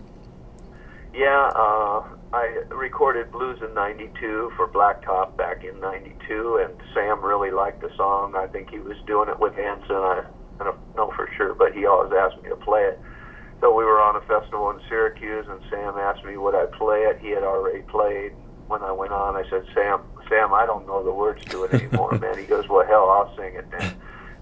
Yeah, 1.13 1.51
uh, 1.56 2.03
I 2.32 2.63
recorded 2.70 3.32
blues 3.32 3.60
in 3.62 3.74
'92 3.74 4.53
for 4.56 4.68
Blacktop 4.68 5.36
back 5.36 5.63
in 5.63 5.79
'92, 5.79 6.65
and 6.65 6.74
Sam 6.94 7.24
really 7.24 7.51
liked 7.51 7.82
the 7.82 7.91
song. 7.98 8.36
I 8.36 8.48
think 8.48 8.70
he 8.70 8.79
was 8.79 8.98
doing 9.06 9.29
it 9.29 9.39
with 9.39 9.58
Anson. 9.58 9.96
I, 9.96 10.24
I 10.60 10.63
don't 10.63 10.96
know 10.96 11.12
for 11.15 11.29
sure, 11.36 11.53
but 11.53 11.74
he 11.74 11.86
always 11.86 12.13
asked 12.13 12.41
me 12.41 12.50
to 12.50 12.56
play 12.56 12.84
it. 12.84 13.00
So 13.62 13.75
we 13.75 13.84
were 13.84 14.00
on 14.00 14.16
a 14.16 14.22
festival 14.22 14.70
in 14.72 14.80
Syracuse, 14.88 15.46
and 15.50 15.60
Sam 15.70 15.98
asked 15.98 16.24
me 16.24 16.38
would 16.38 16.56
I 16.56 16.66
play 16.68 17.01
it. 17.04 17.20
He 17.20 17.30
had 17.32 17.44
already 17.44 17.82
played. 17.84 18.32
When 18.68 18.84
I 18.84 18.92
went 18.92 19.12
on, 19.12 19.36
I 19.36 19.50
said, 19.50 19.66
"Sam, 19.74 20.01
Sam, 20.30 20.54
I 20.54 20.66
don't 20.66 20.88
know 20.88 21.04
the 21.04 21.12
words 21.12 21.44
to 21.46 21.63
it 21.63 21.74
anymore, 21.74 22.12
man." 22.22 22.38
He 22.38 22.46
goes, 22.46 22.70
"Well, 22.70 22.86
hell, 22.86 23.10
I'll 23.10 23.36
sing 23.36 23.56
it 23.56 23.70
then." 23.72 23.96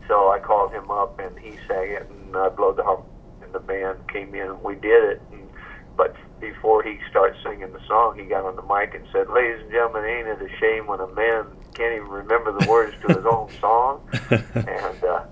So 0.08 0.32
I 0.32 0.40
called 0.40 0.72
him 0.72 0.92
up, 0.92 1.20
and 1.20 1.38
he 1.40 1.58
sang 1.68 1.92
it, 1.92 2.10
and 2.10 2.36
I 2.36 2.50
blowed 2.50 2.78
the 2.78 2.84
harp, 2.84 3.06
and 3.42 3.52
the 3.54 3.60
band 3.60 4.08
came 4.12 4.36
in, 4.36 4.48
and 4.48 4.64
we 4.64 4.76
did 4.76 5.04
it. 5.04 5.22
And, 5.32 5.50
but 5.96 6.16
before 6.40 6.84
he 6.84 7.00
started 7.10 7.38
singing 7.42 7.74
the 7.74 7.82
song, 7.88 8.20
he 8.20 8.26
got 8.26 8.46
on 8.46 8.56
the 8.56 8.62
mic 8.62 8.94
and 8.94 9.06
said, 9.12 9.30
"Ladies 9.30 9.62
and 9.64 9.72
gentlemen, 9.72 10.06
ain't 10.06 10.28
it 10.28 10.42
a 10.42 10.50
shame 10.60 10.86
when 10.86 11.00
a 11.00 11.08
man 11.08 11.46
can't 11.74 11.96
even 11.96 12.10
remember 12.10 12.52
the 12.52 12.70
words 12.70 12.94
to 13.02 13.16
his 13.16 13.26
own 13.26 13.50
song?" 13.60 14.08
and 14.54 15.04
uh, 15.04 15.24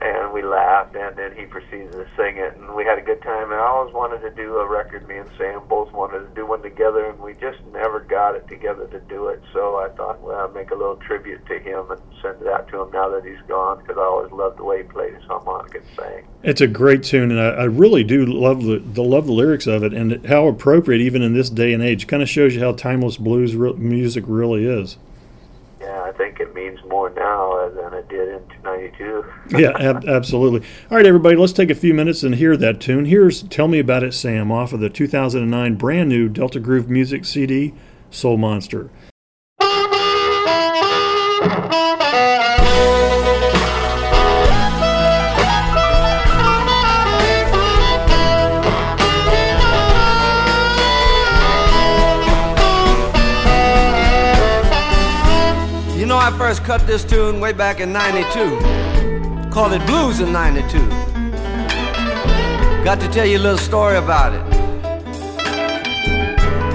and 0.00 0.32
we 0.32 0.42
laughed, 0.42 0.96
and 0.96 1.16
then 1.16 1.36
he 1.36 1.44
proceeded 1.44 1.92
to 1.92 2.06
sing 2.16 2.38
it, 2.38 2.56
and 2.56 2.74
we 2.74 2.84
had 2.84 2.98
a 2.98 3.02
good 3.02 3.20
time. 3.22 3.52
And 3.52 3.60
I 3.60 3.66
always 3.66 3.92
wanted 3.92 4.20
to 4.22 4.30
do 4.30 4.56
a 4.56 4.66
record. 4.66 5.06
Me 5.06 5.18
and 5.18 5.28
Sam 5.36 5.60
both 5.68 5.92
wanted 5.92 6.20
to 6.20 6.34
do 6.34 6.46
one 6.46 6.62
together, 6.62 7.04
and 7.10 7.18
we 7.20 7.34
just 7.34 7.58
never 7.72 8.00
got 8.00 8.34
it 8.34 8.48
together 8.48 8.86
to 8.88 9.00
do 9.00 9.28
it. 9.28 9.42
So 9.52 9.76
I 9.76 9.88
thought, 9.90 10.20
well, 10.20 10.48
I'd 10.48 10.54
make 10.54 10.70
a 10.70 10.74
little 10.74 10.96
tribute 10.96 11.44
to 11.46 11.58
him 11.58 11.90
and 11.90 12.00
send 12.22 12.40
it 12.40 12.48
out 12.48 12.68
to 12.68 12.80
him 12.80 12.90
now 12.92 13.08
that 13.10 13.24
he's 13.24 13.42
gone, 13.46 13.80
because 13.80 13.98
I 13.98 14.02
always 14.02 14.32
loved 14.32 14.58
the 14.58 14.64
way 14.64 14.78
he 14.78 14.84
played 14.84 15.14
his 15.14 15.24
harmonica 15.24 15.78
and 15.78 15.86
sang. 15.96 16.24
It's 16.42 16.62
a 16.62 16.66
great 16.66 17.02
tune, 17.02 17.30
and 17.30 17.40
I, 17.40 17.48
I 17.50 17.64
really 17.64 18.04
do 18.04 18.24
love 18.24 18.64
the, 18.64 18.78
the 18.78 19.02
love 19.02 19.26
the 19.26 19.32
lyrics 19.32 19.66
of 19.66 19.82
it, 19.82 19.92
and 19.92 20.24
how 20.26 20.46
appropriate 20.46 21.00
even 21.02 21.20
in 21.20 21.34
this 21.34 21.50
day 21.50 21.74
and 21.74 21.82
age. 21.82 22.06
Kind 22.06 22.22
of 22.22 22.28
shows 22.28 22.54
you 22.54 22.60
how 22.60 22.72
timeless 22.72 23.18
blues 23.18 23.54
re- 23.54 23.74
music 23.74 24.24
really 24.26 24.64
is. 24.64 24.96
Yeah, 25.80 26.02
I 26.02 26.12
think 26.12 26.40
it 26.40 26.54
means 26.54 26.78
more 26.86 27.08
now 27.10 27.52
uh, 27.52 27.68
than 27.70 27.94
it 27.94 28.08
did 28.08 28.28
in 28.28 28.42
'92. 28.62 29.24
yeah, 29.58 29.70
ab- 29.78 30.04
absolutely. 30.06 30.66
All 30.90 30.96
right, 30.98 31.06
everybody, 31.06 31.36
let's 31.36 31.54
take 31.54 31.70
a 31.70 31.74
few 31.74 31.94
minutes 31.94 32.22
and 32.22 32.34
hear 32.34 32.56
that 32.58 32.80
tune. 32.80 33.06
Here's 33.06 33.42
"Tell 33.44 33.66
Me 33.66 33.78
About 33.78 34.02
It, 34.02 34.12
Sam" 34.12 34.52
off 34.52 34.72
of 34.74 34.80
the 34.80 34.90
2009 34.90 35.76
brand 35.76 36.08
new 36.10 36.28
Delta 36.28 36.60
Groove 36.60 36.90
Music 36.90 37.24
CD, 37.24 37.72
Soul 38.10 38.36
Monster. 38.36 38.90
First 56.50 56.64
cut 56.64 56.84
this 56.84 57.04
tune 57.04 57.38
way 57.38 57.52
back 57.52 57.78
in 57.78 57.92
92. 57.92 58.58
called 59.52 59.72
it 59.72 59.86
Blues 59.86 60.18
in 60.18 60.32
92. 60.32 60.78
Got 62.82 62.98
to 62.98 63.08
tell 63.12 63.24
you 63.24 63.38
a 63.38 63.44
little 63.46 63.56
story 63.56 63.96
about 63.98 64.32
it. 64.34 64.42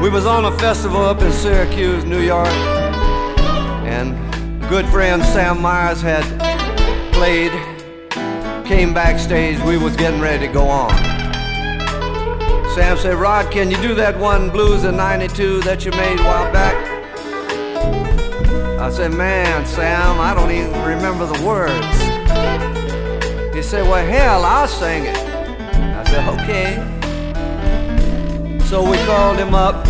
We 0.02 0.10
was 0.10 0.26
on 0.26 0.46
a 0.46 0.58
festival 0.60 1.02
up 1.02 1.22
in 1.22 1.30
Syracuse, 1.34 2.06
New 2.06 2.22
York, 2.22 2.48
and 3.84 4.16
good 4.70 4.86
friend 4.86 5.22
Sam 5.22 5.62
Myers 5.62 6.02
had 6.02 6.24
played, 7.12 7.52
came 8.66 8.94
backstage, 8.94 9.60
we 9.64 9.78
was 9.78 9.98
getting 9.98 10.22
ready 10.22 10.48
to 10.48 10.54
go 10.54 10.70
on. 10.70 10.96
Sam 12.76 12.96
said, 12.98 13.16
Rod, 13.16 13.52
can 13.52 13.70
you 13.70 13.78
do 13.82 13.94
that 13.96 14.18
one 14.18 14.50
blues 14.50 14.86
in 14.86 14.96
92 14.96 15.60
that 15.64 15.84
you 15.84 15.92
made 15.92 16.18
a 16.18 16.24
while 16.24 16.50
back? 16.54 16.85
I 18.86 18.92
said, 18.92 19.14
man, 19.14 19.66
Sam, 19.66 20.20
I 20.20 20.36
don't 20.36 20.52
even 20.52 20.72
remember 20.84 21.26
the 21.26 21.44
words. 21.44 21.74
He 23.56 23.64
said, 23.64 23.82
well, 23.82 24.06
hell, 24.06 24.46
I'll 24.46 24.68
sing 24.68 25.06
it. 25.06 25.18
I 25.18 26.04
said, 26.04 26.30
okay. 26.36 26.76
So 28.66 28.88
we 28.88 28.96
called 29.08 29.38
him 29.38 29.56
up 29.56 29.88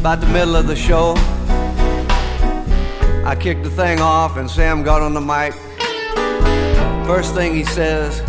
about 0.00 0.20
the 0.20 0.26
middle 0.26 0.56
of 0.56 0.66
the 0.66 0.76
show. 0.76 1.14
I 3.24 3.34
kicked 3.34 3.64
the 3.64 3.70
thing 3.70 3.98
off 3.98 4.36
and 4.36 4.50
Sam 4.50 4.82
got 4.82 5.00
on 5.00 5.14
the 5.14 5.22
mic. 5.22 5.54
First 7.06 7.34
thing 7.34 7.54
he 7.54 7.64
says, 7.64 8.20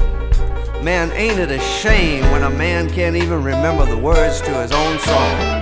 Man, 0.81 1.11
ain't 1.11 1.39
it 1.39 1.51
a 1.51 1.59
shame 1.59 2.23
when 2.31 2.43
a 2.43 2.49
man 2.49 2.89
can't 2.89 3.17
even 3.17 3.43
remember 3.43 3.85
the 3.85 3.97
words 3.97 4.39
to 4.43 4.61
his 4.61 4.71
own 4.71 4.97
song? 4.99 5.61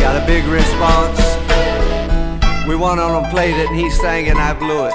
Got 0.00 0.16
a 0.16 0.24
big 0.26 0.46
response. 0.46 1.29
We 2.68 2.76
went 2.76 3.00
on 3.00 3.24
and 3.24 3.32
played 3.32 3.56
it, 3.56 3.68
and 3.68 3.76
he 3.78 3.90
sang 3.90 4.28
and 4.28 4.38
I 4.38 4.52
blew 4.52 4.86
it. 4.86 4.94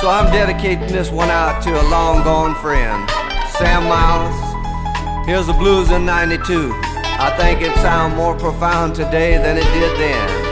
So 0.00 0.10
I'm 0.10 0.30
dedicating 0.30 0.88
this 0.88 1.10
one 1.10 1.30
out 1.30 1.62
to 1.62 1.70
a 1.80 1.84
long 1.88 2.22
gone 2.22 2.54
friend, 2.56 3.08
Sam 3.50 3.84
Myers. 3.84 5.26
Here's 5.26 5.46
the 5.46 5.54
blues 5.54 5.90
in 5.90 6.04
92. 6.04 6.72
I 7.18 7.34
think 7.38 7.62
it 7.62 7.74
sounds 7.76 8.14
more 8.14 8.36
profound 8.36 8.94
today 8.94 9.38
than 9.38 9.56
it 9.56 9.64
did 9.72 9.98
then. 9.98 10.46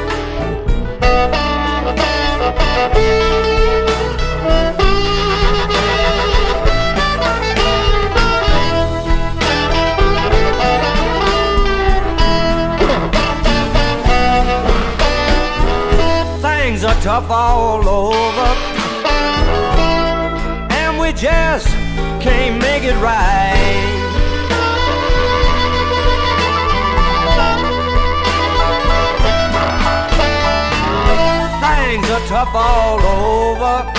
Tough 17.04 17.30
all 17.30 17.86
over. 17.86 18.48
And 20.72 20.98
we 20.98 21.12
just 21.12 21.68
can't 22.18 22.58
make 22.62 22.82
it 22.84 22.96
right. 22.96 24.00
Things 31.60 32.08
are 32.08 32.26
tough 32.26 32.54
all 32.54 33.00
over. 33.02 33.92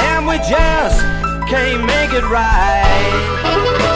And 0.00 0.26
we 0.26 0.38
just 0.38 1.00
can't 1.48 1.86
make 1.86 2.12
it 2.12 2.24
right. 2.24 3.93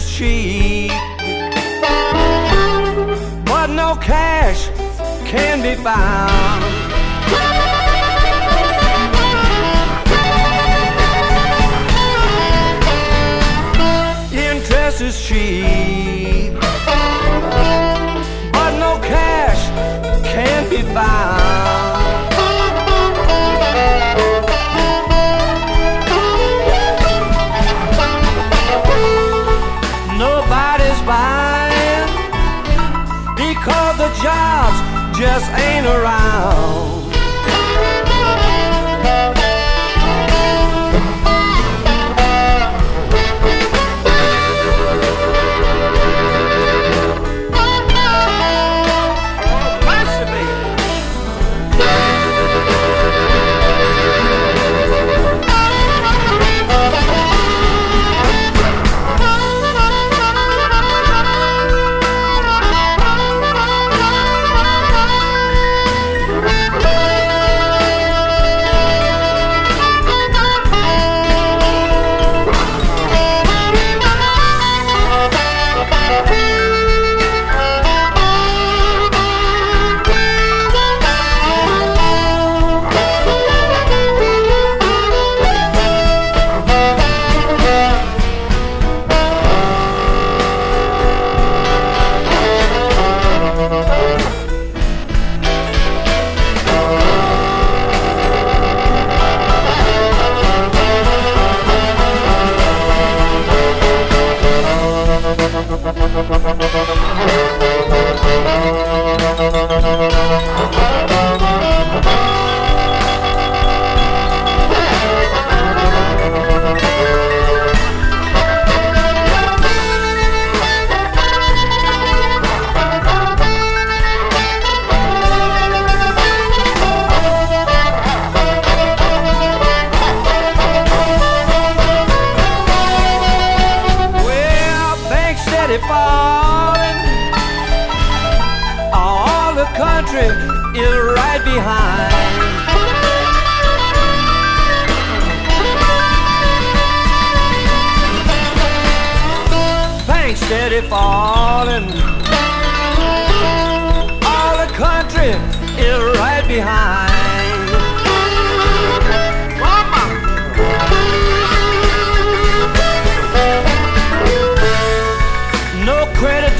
Is 0.00 0.16
cheap, 0.16 0.90
but 3.44 3.66
no 3.66 3.96
cash 4.00 4.70
can 5.26 5.60
be 5.60 5.74
found. 5.74 6.64
Interest 14.32 15.02
is 15.02 15.22
cheap, 15.22 16.54
but 18.54 18.70
no 18.78 18.98
cash 19.02 19.62
can 20.32 20.70
be 20.70 20.80
found. 20.94 21.99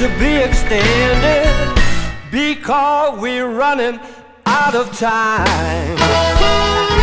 To 0.01 0.07
be 0.17 0.37
explained. 0.37 0.61
to 0.71 0.77
end 0.77 1.25
it 1.25 2.31
because 2.31 3.19
we're 3.19 3.45
running 3.45 3.99
out 4.45 4.73
of 4.73 4.89
time. 4.97 7.00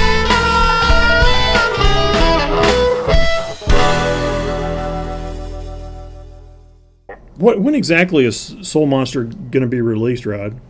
What, 7.39 7.61
when 7.61 7.75
exactly 7.75 8.25
is 8.25 8.57
Soul 8.63 8.87
Monster 8.87 9.25
going 9.25 9.63
to 9.63 9.69
be 9.69 9.81
released, 9.81 10.27
Rod? 10.27 10.61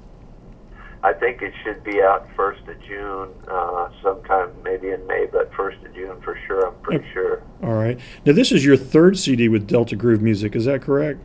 I 1.03 1.13
think 1.15 1.41
it 1.41 1.55
should 1.65 1.83
be 1.83 2.03
out 2.03 2.29
first 2.37 2.61
of 2.69 2.79
June, 2.83 3.31
uh, 3.49 3.89
sometime 4.03 4.51
maybe 4.63 4.91
in 4.91 5.07
May, 5.07 5.27
but 5.31 5.53
first 5.55 5.79
of 5.85 5.95
June 5.95 6.21
for 6.21 6.39
sure. 6.47 6.67
I'm 6.67 6.75
pretty 6.83 7.07
sure. 7.13 7.43
All 7.63 7.75
right. 7.75 7.99
Now 8.27 8.33
this 8.33 8.53
is 8.53 8.65
your 8.65 8.77
third 8.77 9.17
CD 9.17 9.49
with 9.49 9.67
Delta 9.67 9.97
Groove 9.97 10.21
Music. 10.21 10.55
Is 10.55 10.67
that 10.67 10.83
correct? 10.83 11.21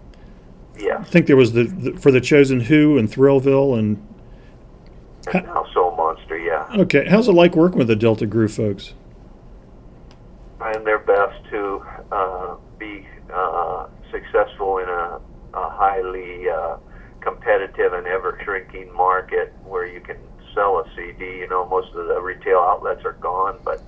Yes. 0.77 0.99
I 1.01 1.03
think 1.03 1.27
there 1.27 1.35
was 1.35 1.53
the, 1.53 1.63
the 1.65 1.93
for 1.93 2.11
the 2.11 2.21
Chosen 2.21 2.61
Who 2.61 2.97
and 2.97 3.09
Thrillville 3.11 3.77
and. 3.77 4.07
And 5.33 5.45
now 5.45 5.65
Soul 5.73 5.95
Monster, 5.95 6.37
yeah. 6.37 6.67
Okay, 6.75 7.07
how's 7.09 7.27
it 7.27 7.33
like 7.33 7.55
working 7.55 7.77
with 7.77 7.87
the 7.87 7.95
Delta 7.95 8.25
Groove 8.25 8.53
folks? 8.53 8.93
Trying 10.57 10.83
their 10.83 10.99
best 10.99 11.43
to 11.49 11.85
uh, 12.11 12.55
be 12.77 13.07
uh, 13.33 13.87
successful 14.11 14.77
in 14.77 14.87
highly 15.83 16.49
uh, 16.49 16.77
competitive 17.19 17.93
and 17.93 18.07
ever 18.07 18.39
shrinking 18.43 18.93
market 18.93 19.53
where 19.65 19.85
you 19.85 19.99
can 19.99 20.17
sell 20.53 20.79
a 20.79 20.85
CD. 20.95 21.39
You 21.39 21.49
know, 21.49 21.67
most 21.67 21.93
of 21.93 22.07
the 22.07 22.21
retail 22.21 22.59
outlets 22.59 23.03
are 23.03 23.13
gone, 23.13 23.59
but 23.65 23.81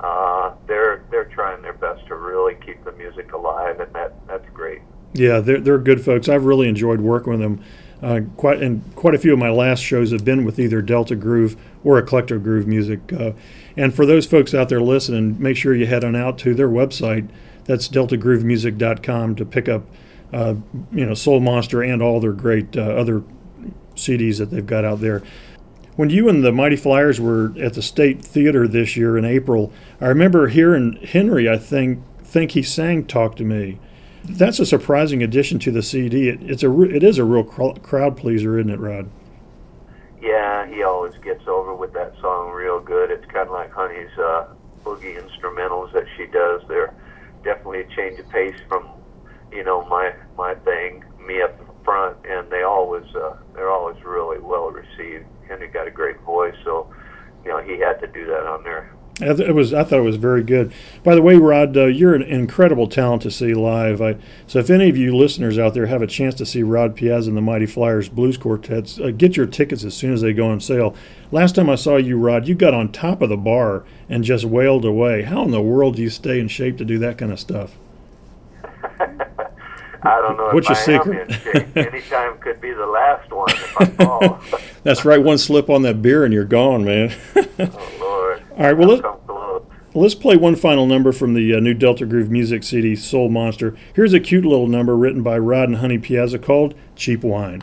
uh, 0.00 0.54
they're 0.66 1.04
they're 1.10 1.24
trying 1.26 1.62
their 1.62 1.72
best 1.72 2.06
to 2.06 2.14
really 2.14 2.54
keep 2.64 2.84
the 2.84 2.92
music 2.92 3.32
alive, 3.32 3.80
and 3.80 3.92
that 3.92 4.14
that's 4.26 4.48
great. 4.50 4.82
Yeah, 5.14 5.40
they're 5.40 5.60
they're 5.60 5.78
good 5.78 6.04
folks. 6.04 6.28
I've 6.28 6.44
really 6.44 6.68
enjoyed 6.68 7.00
working 7.00 7.32
with 7.32 7.40
them. 7.40 7.64
Uh, 8.02 8.20
quite 8.36 8.60
and 8.62 8.82
quite 8.96 9.14
a 9.14 9.18
few 9.18 9.32
of 9.32 9.38
my 9.38 9.50
last 9.50 9.80
shows 9.80 10.10
have 10.10 10.24
been 10.24 10.44
with 10.44 10.58
either 10.58 10.82
Delta 10.82 11.14
Groove 11.14 11.56
or 11.84 12.02
Eclecto 12.02 12.42
Groove 12.42 12.66
music. 12.66 13.12
Uh, 13.12 13.32
and 13.76 13.94
for 13.94 14.06
those 14.06 14.26
folks 14.26 14.54
out 14.54 14.68
there 14.68 14.80
listening, 14.80 15.40
make 15.40 15.56
sure 15.56 15.74
you 15.74 15.86
head 15.86 16.04
on 16.04 16.16
out 16.16 16.36
to 16.38 16.54
their 16.54 16.68
website. 16.68 17.28
That's 17.64 17.88
deltagroovemusic.com 17.88 19.36
to 19.36 19.44
pick 19.44 19.68
up, 19.68 19.84
uh, 20.32 20.54
you 20.92 21.06
know, 21.06 21.14
Soul 21.14 21.40
Monster 21.40 21.82
and 21.82 22.02
all 22.02 22.20
their 22.20 22.32
great 22.32 22.76
uh, 22.76 22.82
other 22.82 23.22
CDs 23.94 24.38
that 24.38 24.50
they've 24.50 24.66
got 24.66 24.84
out 24.84 25.00
there. 25.00 25.22
When 25.96 26.08
you 26.08 26.28
and 26.28 26.42
the 26.42 26.52
Mighty 26.52 26.76
Flyers 26.76 27.20
were 27.20 27.52
at 27.60 27.74
the 27.74 27.82
State 27.82 28.24
Theater 28.24 28.66
this 28.66 28.96
year 28.96 29.18
in 29.18 29.24
April, 29.24 29.72
I 30.00 30.06
remember 30.06 30.48
hearing 30.48 30.94
Henry. 31.02 31.48
I 31.48 31.58
think 31.58 32.02
think 32.24 32.52
he 32.52 32.62
sang 32.62 33.04
"Talk 33.04 33.36
to 33.36 33.44
Me." 33.44 33.78
That's 34.24 34.58
a 34.58 34.66
surprising 34.66 35.22
addition 35.22 35.58
to 35.60 35.70
the 35.70 35.82
CD. 35.82 36.28
It, 36.28 36.42
it's 36.42 36.62
a 36.62 36.82
it 36.82 37.02
is 37.02 37.18
a 37.18 37.24
real 37.24 37.44
cr- 37.44 37.78
crowd 37.82 38.16
pleaser, 38.16 38.58
isn't 38.58 38.70
it, 38.70 38.80
Rod? 38.80 39.10
Yeah, 40.22 40.66
he 40.66 40.82
always 40.82 41.14
gets 41.18 41.46
over 41.48 41.74
with 41.74 41.92
that 41.94 42.14
song 42.20 42.52
real 42.52 42.80
good. 42.80 43.10
It's 43.10 43.26
kind 43.26 43.48
of 43.48 43.50
like 43.50 43.72
Honey's 43.72 44.16
uh, 44.16 44.46
boogie 44.84 45.20
instrumentals 45.20 45.92
that 45.92 46.06
she 46.16 46.26
does. 46.26 46.62
They're 46.68 46.94
definitely 47.42 47.80
a 47.80 47.88
change 47.96 48.20
of 48.20 48.28
pace 48.28 48.54
from, 48.68 48.88
you 49.52 49.64
know, 49.64 49.84
my 49.86 50.14
my 50.36 50.54
thing, 50.56 51.04
me 51.26 51.42
up 51.42 51.58
front, 51.84 52.16
and 52.28 52.50
they 52.50 52.62
always 52.62 53.04
uh, 53.14 53.36
they're 53.54 53.70
always 53.70 54.02
really 54.04 54.38
well 54.38 54.70
received. 54.70 55.26
Henry 55.48 55.68
got 55.68 55.86
a 55.86 55.90
great 55.90 56.20
voice, 56.20 56.54
so 56.64 56.92
you 57.44 57.50
know 57.50 57.60
he 57.60 57.78
had 57.78 58.00
to 58.00 58.06
do 58.06 58.26
that 58.26 58.46
on 58.46 58.64
there. 58.64 58.92
It 59.20 59.54
was. 59.54 59.74
I 59.74 59.84
thought 59.84 59.98
it 59.98 60.02
was 60.02 60.16
very 60.16 60.42
good. 60.42 60.72
By 61.04 61.14
the 61.14 61.22
way, 61.22 61.36
Rod, 61.36 61.76
uh, 61.76 61.84
you're 61.84 62.14
an 62.14 62.22
incredible 62.22 62.88
talent 62.88 63.22
to 63.22 63.30
see 63.30 63.52
live. 63.52 64.00
I, 64.00 64.16
so, 64.46 64.58
if 64.58 64.70
any 64.70 64.88
of 64.88 64.96
you 64.96 65.14
listeners 65.14 65.58
out 65.58 65.74
there 65.74 65.86
have 65.86 66.00
a 66.00 66.06
chance 66.06 66.34
to 66.36 66.46
see 66.46 66.62
Rod 66.62 66.96
Piazza 66.96 67.28
and 67.28 67.36
the 67.36 67.42
Mighty 67.42 67.66
Flyers 67.66 68.08
Blues 68.08 68.38
Quartets, 68.38 68.98
uh, 68.98 69.10
get 69.10 69.36
your 69.36 69.46
tickets 69.46 69.84
as 69.84 69.94
soon 69.94 70.14
as 70.14 70.22
they 70.22 70.32
go 70.32 70.48
on 70.48 70.60
sale. 70.60 70.96
Last 71.30 71.54
time 71.54 71.68
I 71.68 71.74
saw 71.74 71.98
you, 71.98 72.16
Rod, 72.16 72.48
you 72.48 72.54
got 72.54 72.72
on 72.72 72.90
top 72.90 73.20
of 73.20 73.28
the 73.28 73.36
bar 73.36 73.84
and 74.08 74.24
just 74.24 74.46
wailed 74.46 74.86
away. 74.86 75.22
How 75.22 75.44
in 75.44 75.50
the 75.50 75.60
world 75.60 75.96
do 75.96 76.02
you 76.02 76.10
stay 76.10 76.40
in 76.40 76.48
shape 76.48 76.78
to 76.78 76.84
do 76.84 76.98
that 76.98 77.18
kind 77.18 77.32
of 77.32 77.38
stuff? 77.38 77.76
I 80.04 80.20
don't 80.20 80.36
know 80.36 80.50
What's 80.52 80.68
your 80.68 80.76
secret? 80.76 81.30
am 81.30 81.30
in 81.30 81.40
shape. 81.40 81.76
Anytime 81.76 82.38
could 82.38 82.60
be 82.60 82.72
the 82.72 82.86
last 82.86 83.30
one 83.30 83.50
if 83.50 83.80
I 83.80 83.84
fall. 84.04 84.40
That's 84.82 85.04
right. 85.04 85.22
One 85.22 85.38
slip 85.38 85.70
on 85.70 85.82
that 85.82 86.02
beer 86.02 86.24
and 86.24 86.34
you're 86.34 86.44
gone, 86.44 86.84
man. 86.84 87.14
oh 87.36 87.92
Lord. 88.00 88.42
All 88.52 88.64
right, 88.64 88.76
well, 88.76 88.88
let, 88.88 89.94
let's 89.94 90.14
play 90.14 90.36
one 90.36 90.56
final 90.56 90.86
number 90.86 91.12
from 91.12 91.34
the 91.34 91.54
uh, 91.54 91.60
new 91.60 91.72
Delta 91.74 92.04
Groove 92.04 92.30
music 92.30 92.64
CD, 92.64 92.96
Soul 92.96 93.28
Monster. 93.28 93.76
Here's 93.94 94.12
a 94.12 94.20
cute 94.20 94.44
little 94.44 94.66
number 94.66 94.96
written 94.96 95.22
by 95.22 95.38
Rod 95.38 95.68
and 95.68 95.78
Honey 95.78 95.98
Piazza 95.98 96.38
called 96.38 96.74
Cheap 96.96 97.22
Wine. 97.22 97.62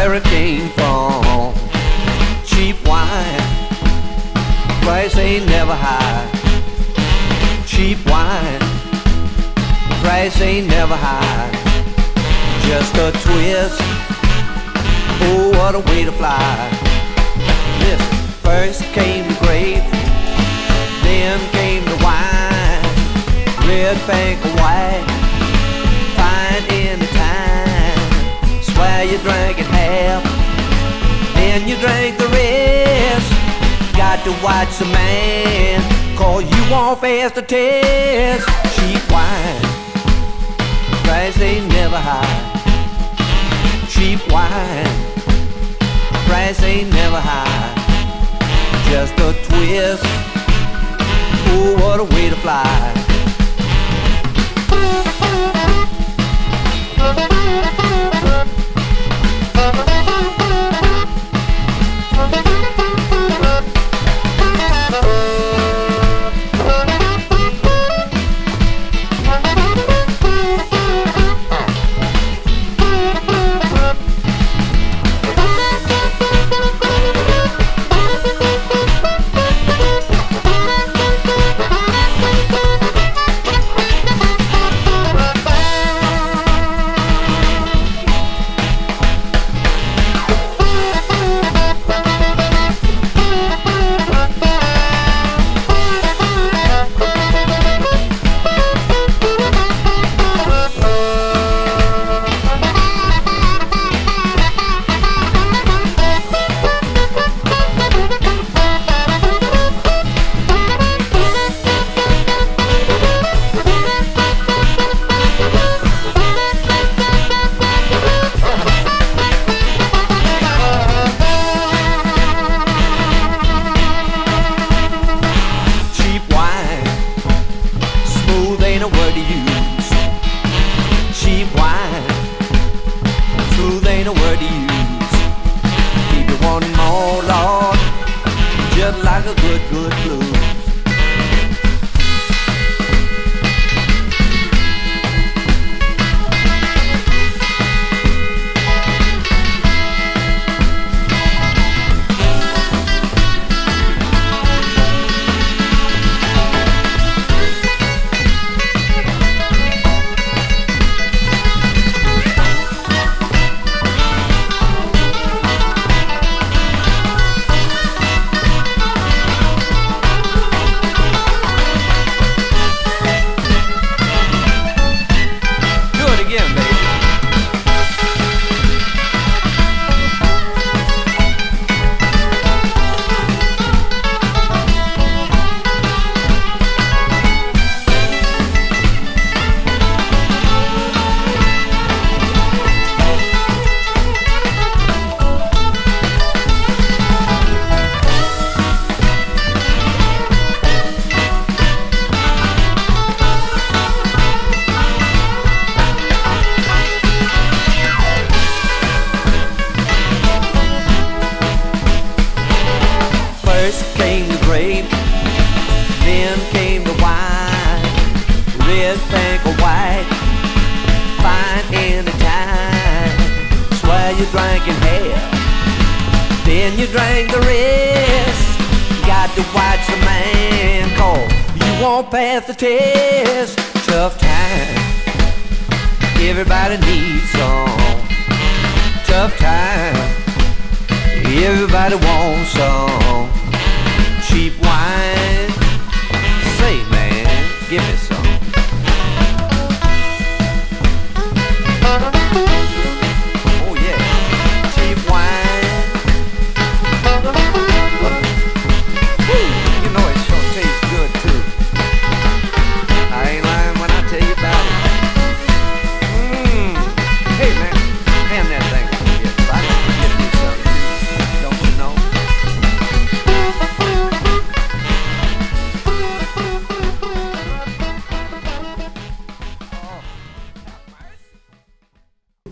Where 0.00 0.14
it 0.14 0.24
came 0.24 0.70
from. 0.70 1.52
Cheap 2.46 2.76
wine. 2.88 3.42
Price 4.80 5.14
ain't 5.18 5.46
never 5.46 5.74
high. 5.74 6.24
Cheap 7.66 7.98
wine. 8.06 8.60
Price 10.02 10.40
ain't 10.40 10.68
never 10.68 10.96
high. 10.96 11.50
Just 12.68 12.94
a 12.96 13.10
twist. 13.24 13.78
Oh, 15.28 15.52
what 15.58 15.74
a 15.74 15.80
way 15.90 16.04
to 16.04 16.12
fly. 16.12 16.56
Listen, 17.80 18.16
first 18.46 18.82
came 18.96 19.28
the 19.28 19.38
grape, 19.44 19.84
then 21.04 21.38
came 21.52 21.84
the 21.84 21.98
wine. 22.06 22.82
Red, 23.68 23.98
and 24.08 24.60
white, 24.60 25.19
You 29.02 29.18
drank 29.18 29.58
it 29.58 29.66
half, 29.66 30.22
then 31.34 31.68
you 31.68 31.76
drank 31.76 32.18
the 32.18 32.28
rest. 32.28 33.30
Got 33.96 34.24
to 34.24 34.32
watch 34.42 34.78
the 34.78 34.86
man, 34.86 36.16
call 36.16 36.40
you 36.40 36.74
on 36.74 36.96
faster 36.96 37.42
test. 37.42 38.46
Cheap 38.76 39.02
wine, 39.10 39.62
price 41.04 41.40
ain't 41.40 41.68
never 41.68 41.98
high 41.98 42.50
cheap 44.00 44.20
wine. 44.32 44.86
Price 46.26 46.62
ain't 46.62 46.90
never 46.90 47.20
high, 47.20 47.74
just 48.88 49.12
a 49.18 49.32
twist. 49.46 50.02
Oh, 51.52 51.76
what 51.82 52.00
a 52.00 52.04
way 52.04 52.30
to 52.30 52.36
fly. 52.36 53.00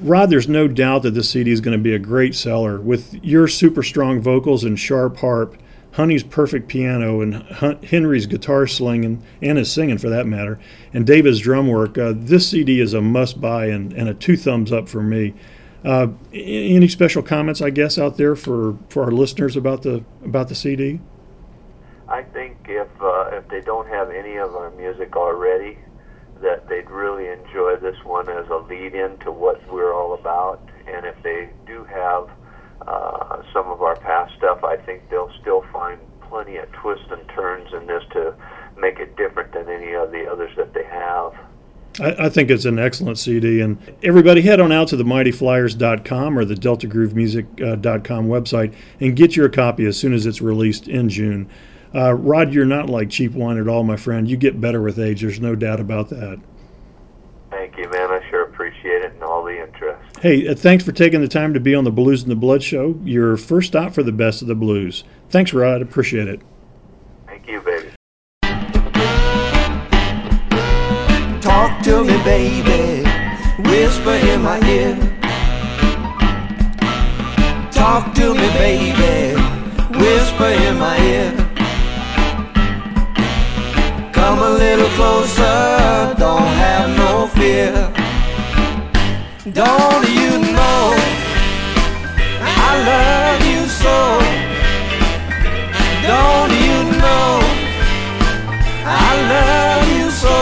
Rod, 0.08 0.30
there's 0.30 0.48
no 0.48 0.66
doubt 0.66 1.02
that 1.02 1.12
this 1.12 1.28
CD 1.30 1.50
is 1.50 1.60
going 1.60 1.76
to 1.76 1.82
be 1.82 1.94
a 1.94 1.98
great 1.98 2.34
seller. 2.34 2.80
With 2.80 3.22
your 3.22 3.46
super 3.46 3.82
strong 3.82 4.20
vocals 4.20 4.64
and 4.64 4.78
sharp 4.78 5.18
harp, 5.18 5.56
Honey's 5.92 6.22
perfect 6.22 6.68
piano, 6.68 7.20
and 7.20 7.42
Henry's 7.84 8.26
guitar 8.26 8.66
slinging, 8.66 9.22
and 9.42 9.58
his 9.58 9.70
singing 9.70 9.98
for 9.98 10.08
that 10.08 10.26
matter, 10.26 10.58
and 10.94 11.06
David's 11.06 11.40
drum 11.40 11.68
work, 11.68 11.98
uh, 11.98 12.14
this 12.16 12.48
CD 12.48 12.80
is 12.80 12.94
a 12.94 13.02
must 13.02 13.40
buy 13.40 13.66
and, 13.66 13.92
and 13.92 14.08
a 14.08 14.14
two 14.14 14.36
thumbs 14.36 14.72
up 14.72 14.88
for 14.88 15.02
me. 15.02 15.34
Uh, 15.84 16.08
any 16.32 16.88
special 16.88 17.22
comments, 17.22 17.60
I 17.60 17.70
guess, 17.70 17.98
out 17.98 18.16
there 18.16 18.34
for, 18.34 18.78
for 18.88 19.04
our 19.04 19.10
listeners 19.10 19.56
about 19.56 19.82
the 19.82 20.04
about 20.24 20.48
the 20.48 20.54
CD? 20.54 21.00
I 22.08 22.22
think 22.22 22.56
if 22.68 22.88
uh, 23.00 23.30
if 23.32 23.46
they 23.48 23.60
don't 23.60 23.88
have 23.88 24.10
any 24.10 24.36
of 24.36 24.54
our 24.56 24.70
music 24.70 25.16
already, 25.16 25.78
that 26.42 26.68
they'd 26.68 26.88
really 26.90 27.28
enjoy 27.28 27.76
this 27.76 27.96
one 28.04 28.28
as 28.28 28.48
a 28.48 28.56
lead-in 28.56 29.18
to 29.18 29.32
what 29.32 29.60
we're 29.72 29.94
all 29.94 30.14
about. 30.14 30.60
And 30.86 31.04
if 31.04 31.20
they 31.22 31.50
do 31.66 31.84
have 31.84 32.30
uh, 32.86 33.42
some 33.52 33.66
of 33.66 33.82
our 33.82 33.96
past 33.96 34.34
stuff, 34.36 34.64
I 34.64 34.76
think 34.76 35.08
they'll 35.10 35.32
still 35.40 35.64
find 35.72 35.98
plenty 36.22 36.56
of 36.56 36.70
twists 36.72 37.06
and 37.10 37.26
turns 37.28 37.72
in 37.72 37.86
this 37.86 38.02
to 38.12 38.34
make 38.78 38.98
it 38.98 39.16
different 39.16 39.52
than 39.52 39.68
any 39.68 39.92
of 39.92 40.12
the 40.12 40.26
others 40.30 40.50
that 40.56 40.74
they 40.74 40.84
have. 40.84 41.34
I, 42.00 42.28
think 42.28 42.50
it's 42.50 42.64
an 42.64 42.78
excellent 42.78 43.18
CD. 43.18 43.60
And 43.60 43.78
everybody 44.02 44.42
head 44.42 44.60
on 44.60 44.70
out 44.70 44.88
to 44.88 44.96
the 44.96 45.04
mightyflyers.com 45.04 46.38
or 46.38 46.44
the 46.44 46.54
deltagroovemusic.com 46.54 48.28
website 48.28 48.74
and 49.00 49.16
get 49.16 49.34
your 49.34 49.48
copy 49.48 49.84
as 49.84 49.96
soon 49.96 50.12
as 50.12 50.24
it's 50.24 50.40
released 50.40 50.86
in 50.86 51.08
June. 51.08 51.50
Uh, 51.94 52.12
Rod, 52.14 52.52
you're 52.52 52.64
not 52.64 52.90
like 52.90 53.10
cheap 53.10 53.32
wine 53.32 53.58
at 53.58 53.68
all, 53.68 53.82
my 53.82 53.96
friend. 53.96 54.28
You 54.28 54.36
get 54.36 54.60
better 54.60 54.82
with 54.82 54.98
age. 54.98 55.22
There's 55.22 55.40
no 55.40 55.54
doubt 55.54 55.80
about 55.80 56.10
that. 56.10 56.40
Thank 57.50 57.78
you, 57.78 57.88
man. 57.90 58.10
I 58.10 58.20
sure 58.28 58.44
appreciate 58.44 59.02
it 59.02 59.12
and 59.14 59.22
all 59.22 59.42
the 59.42 59.58
interest. 59.58 60.18
Hey, 60.20 60.46
uh, 60.46 60.54
thanks 60.54 60.84
for 60.84 60.92
taking 60.92 61.20
the 61.20 61.28
time 61.28 61.54
to 61.54 61.60
be 61.60 61.74
on 61.74 61.84
the 61.84 61.90
Blues 61.90 62.22
and 62.22 62.30
the 62.30 62.36
Blood 62.36 62.62
show. 62.62 63.00
Your 63.04 63.36
first 63.36 63.68
stop 63.68 63.94
for 63.94 64.02
the 64.02 64.12
best 64.12 64.42
of 64.42 64.48
the 64.48 64.54
blues. 64.54 65.04
Thanks, 65.30 65.54
Rod. 65.54 65.80
Appreciate 65.80 66.28
it. 66.28 66.42
Thank 67.26 67.48
you, 67.48 67.60
baby. 67.62 67.88
Talk 71.40 71.82
to 71.84 72.04
me, 72.04 72.22
baby. 72.24 73.08
Whisper 73.62 74.10
in 74.10 74.42
my 74.42 74.60
ear. 74.68 74.96
Talk 77.72 78.14
to 78.14 78.34
me, 78.34 78.48
baby. 78.58 79.40
Whisper 79.98 80.44
in 80.44 80.78
my 80.78 80.98
ear. 81.00 81.37
Come 84.28 84.40
a 84.40 84.50
little 84.50 84.90
closer. 84.90 86.14
Don't 86.18 86.52
have 86.62 86.88
no 86.98 87.28
fear. 87.28 87.72
Don't 89.54 90.06
you 90.20 90.32
know 90.52 90.82
I 92.42 92.70
love 92.90 93.40
you 93.52 93.62
so? 93.82 93.96
Don't 96.10 96.52
you 96.66 96.78
know 97.02 97.30
I 98.84 99.10
love 99.32 99.86
you 99.96 100.10
so? 100.10 100.36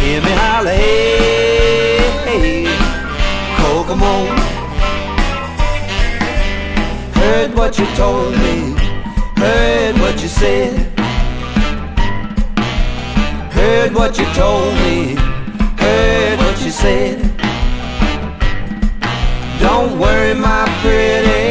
Hear 0.00 0.22
me 0.22 0.32
holler, 0.40 0.70
hey, 0.70 1.98
hey, 2.24 2.64
Kokomo. 3.58 4.14
Heard 7.20 7.54
what 7.54 7.78
you 7.78 7.84
told 7.96 8.32
me, 8.32 8.74
heard 9.36 10.00
what 10.00 10.22
you 10.22 10.28
said. 10.28 10.89
Heard 13.70 13.94
what 13.94 14.18
you 14.18 14.24
told 14.34 14.74
me, 14.82 15.14
heard 15.78 16.38
what 16.40 16.60
you 16.64 16.72
said. 16.72 17.20
Don't 19.60 19.96
worry, 19.96 20.34
my 20.34 20.64
pretty, 20.82 21.49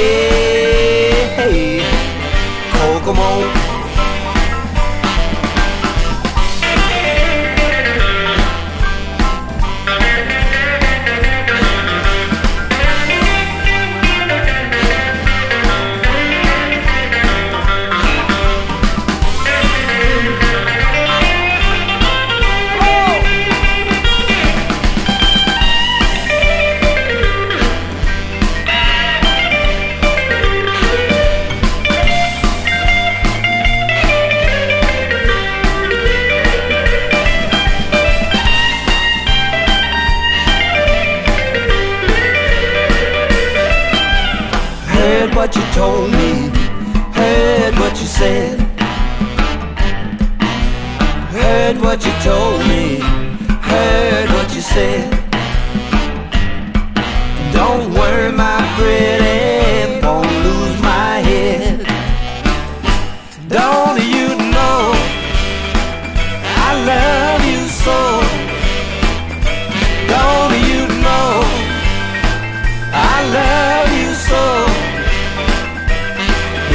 me 0.00 0.49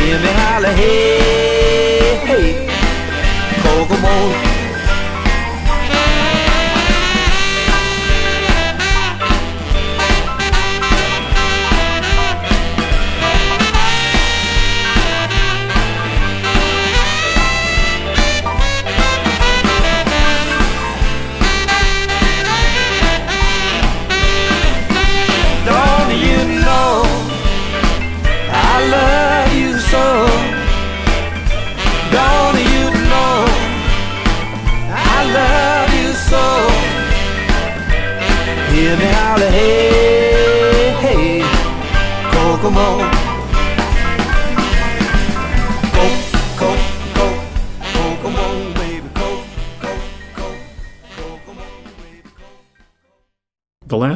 Hear 0.05 0.19
me 0.19 0.27
holler, 0.27 0.71
hey, 0.75 2.21
hey, 2.27 2.67
Kokomo. 3.63 4.54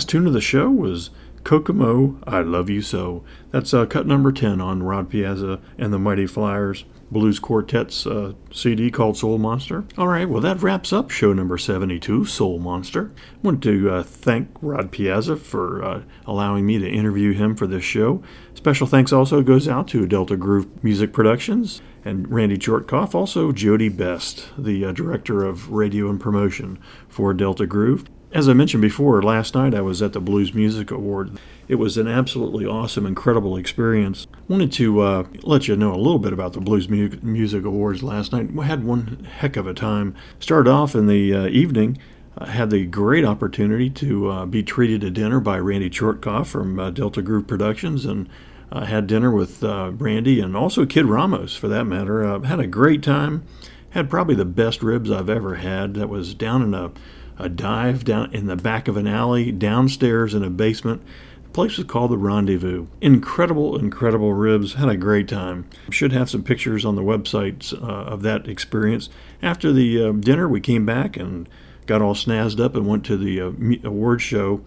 Tune 0.09 0.25
of 0.25 0.33
the 0.33 0.41
show 0.41 0.71
was 0.71 1.11
Kokomo, 1.43 2.19
I 2.25 2.41
Love 2.41 2.67
You 2.67 2.81
So. 2.81 3.23
That's 3.51 3.75
uh, 3.75 3.85
cut 3.85 4.07
number 4.07 4.31
10 4.31 4.59
on 4.59 4.81
Rod 4.81 5.07
Piazza 5.07 5.59
and 5.77 5.93
the 5.93 5.99
Mighty 5.99 6.25
Flyers 6.25 6.83
Blues 7.11 7.39
Quartet's 7.39 8.07
uh, 8.07 8.33
CD 8.51 8.89
called 8.89 9.17
Soul 9.17 9.37
Monster. 9.37 9.85
All 9.99 10.07
right, 10.07 10.27
well, 10.27 10.41
that 10.41 10.63
wraps 10.63 10.91
up 10.91 11.11
show 11.11 11.31
number 11.31 11.59
72, 11.59 12.25
Soul 12.25 12.57
Monster. 12.57 13.11
I 13.15 13.37
want 13.43 13.61
to 13.63 13.91
uh, 13.91 14.03
thank 14.03 14.49
Rod 14.63 14.91
Piazza 14.91 15.35
for 15.35 15.83
uh, 15.83 16.01
allowing 16.25 16.65
me 16.65 16.79
to 16.79 16.89
interview 16.89 17.33
him 17.33 17.55
for 17.55 17.67
this 17.67 17.83
show. 17.83 18.23
Special 18.55 18.87
thanks 18.87 19.13
also 19.13 19.43
goes 19.43 19.67
out 19.67 19.87
to 19.89 20.07
Delta 20.07 20.35
Groove 20.35 20.83
Music 20.83 21.13
Productions 21.13 21.83
and 22.03 22.31
Randy 22.31 22.57
Chortkoff, 22.57 23.13
also 23.13 23.51
Jody 23.51 23.89
Best, 23.89 24.49
the 24.57 24.85
uh, 24.85 24.91
director 24.91 25.43
of 25.43 25.71
radio 25.71 26.09
and 26.09 26.19
promotion 26.19 26.79
for 27.07 27.31
Delta 27.35 27.67
Groove. 27.67 28.05
As 28.31 28.47
I 28.47 28.53
mentioned 28.53 28.81
before, 28.81 29.23
last 29.23 29.55
night 29.55 29.73
I 29.73 29.81
was 29.81 30.03
at 30.03 30.13
the 30.13 30.19
Blues 30.19 30.53
Music 30.53 30.91
Award. 30.91 31.39
It 31.67 31.75
was 31.75 31.97
an 31.97 32.07
absolutely 32.07 32.63
awesome, 32.63 33.07
incredible 33.07 33.57
experience. 33.57 34.27
Wanted 34.47 34.71
to 34.73 35.01
uh, 35.01 35.23
let 35.41 35.67
you 35.67 35.75
know 35.75 35.95
a 35.95 35.97
little 35.97 36.19
bit 36.19 36.31
about 36.31 36.53
the 36.53 36.61
Blues 36.61 36.87
Mu- 36.87 37.17
Music 37.23 37.65
Awards 37.65 38.03
last 38.03 38.31
night. 38.31 38.53
We 38.53 38.65
had 38.65 38.83
one 38.83 39.27
heck 39.37 39.57
of 39.57 39.65
a 39.65 39.73
time. 39.73 40.15
Started 40.39 40.69
off 40.69 40.93
in 40.93 41.07
the 41.07 41.33
uh, 41.33 41.47
evening. 41.47 41.97
I 42.37 42.51
had 42.51 42.69
the 42.69 42.85
great 42.85 43.25
opportunity 43.25 43.89
to 43.89 44.29
uh, 44.29 44.45
be 44.45 44.61
treated 44.61 45.01
to 45.01 45.09
dinner 45.09 45.39
by 45.39 45.57
Randy 45.57 45.89
Chortkoff 45.89 46.45
from 46.45 46.79
uh, 46.79 46.91
Delta 46.91 47.23
Groove 47.23 47.47
Productions 47.47 48.05
and 48.05 48.29
uh, 48.71 48.85
had 48.85 49.07
dinner 49.07 49.31
with 49.31 49.63
uh, 49.63 49.91
Randy 49.97 50.39
and 50.39 50.55
also 50.55 50.85
Kid 50.85 51.07
Ramos 51.07 51.55
for 51.55 51.67
that 51.67 51.85
matter. 51.85 52.23
Uh, 52.23 52.41
had 52.41 52.59
a 52.59 52.67
great 52.67 53.01
time. 53.01 53.43
Had 53.89 54.07
probably 54.07 54.35
the 54.35 54.45
best 54.45 54.83
ribs 54.83 55.09
I've 55.09 55.31
ever 55.31 55.55
had. 55.55 55.95
That 55.95 56.09
was 56.09 56.35
down 56.35 56.61
in 56.61 56.75
a 56.75 56.91
a 57.39 57.49
dive 57.49 58.03
down 58.03 58.33
in 58.33 58.47
the 58.47 58.55
back 58.55 58.87
of 58.87 58.97
an 58.97 59.07
alley, 59.07 59.51
downstairs 59.51 60.33
in 60.33 60.43
a 60.43 60.49
basement. 60.49 61.01
The 61.43 61.49
place 61.49 61.77
was 61.77 61.87
called 61.87 62.11
the 62.11 62.17
Rendezvous. 62.17 62.87
Incredible, 63.01 63.77
incredible 63.77 64.33
ribs. 64.33 64.73
Had 64.73 64.89
a 64.89 64.97
great 64.97 65.27
time. 65.27 65.67
Should 65.89 66.11
have 66.11 66.29
some 66.29 66.43
pictures 66.43 66.85
on 66.85 66.95
the 66.95 67.01
website 67.01 67.73
uh, 67.73 67.85
of 67.85 68.21
that 68.21 68.47
experience. 68.47 69.09
After 69.41 69.71
the 69.71 70.03
uh, 70.03 70.11
dinner, 70.11 70.47
we 70.47 70.59
came 70.59 70.85
back 70.85 71.17
and 71.17 71.49
got 71.87 72.03
all 72.03 72.13
snazzed 72.13 72.63
up 72.63 72.75
and 72.75 72.87
went 72.87 73.03
to 73.05 73.17
the 73.17 73.41
uh, 73.41 73.87
award 73.87 74.21
show. 74.21 74.61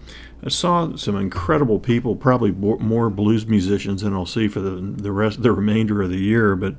I 0.45 0.49
saw 0.49 0.97
some 0.97 1.15
incredible 1.15 1.79
people, 1.79 2.17
probably 2.17 2.51
more 2.51 3.09
blues 3.11 3.47
musicians 3.47 4.03
than 4.03 4.13
I'll 4.13 4.27
see 4.27 4.49
for 4.49 4.59
the 4.59 4.71
the 4.71 5.13
rest, 5.13 5.41
the 5.41 5.53
remainder 5.53 6.03
of 6.03 6.11
the 6.11 6.19
year. 6.19 6.57
But 6.57 6.75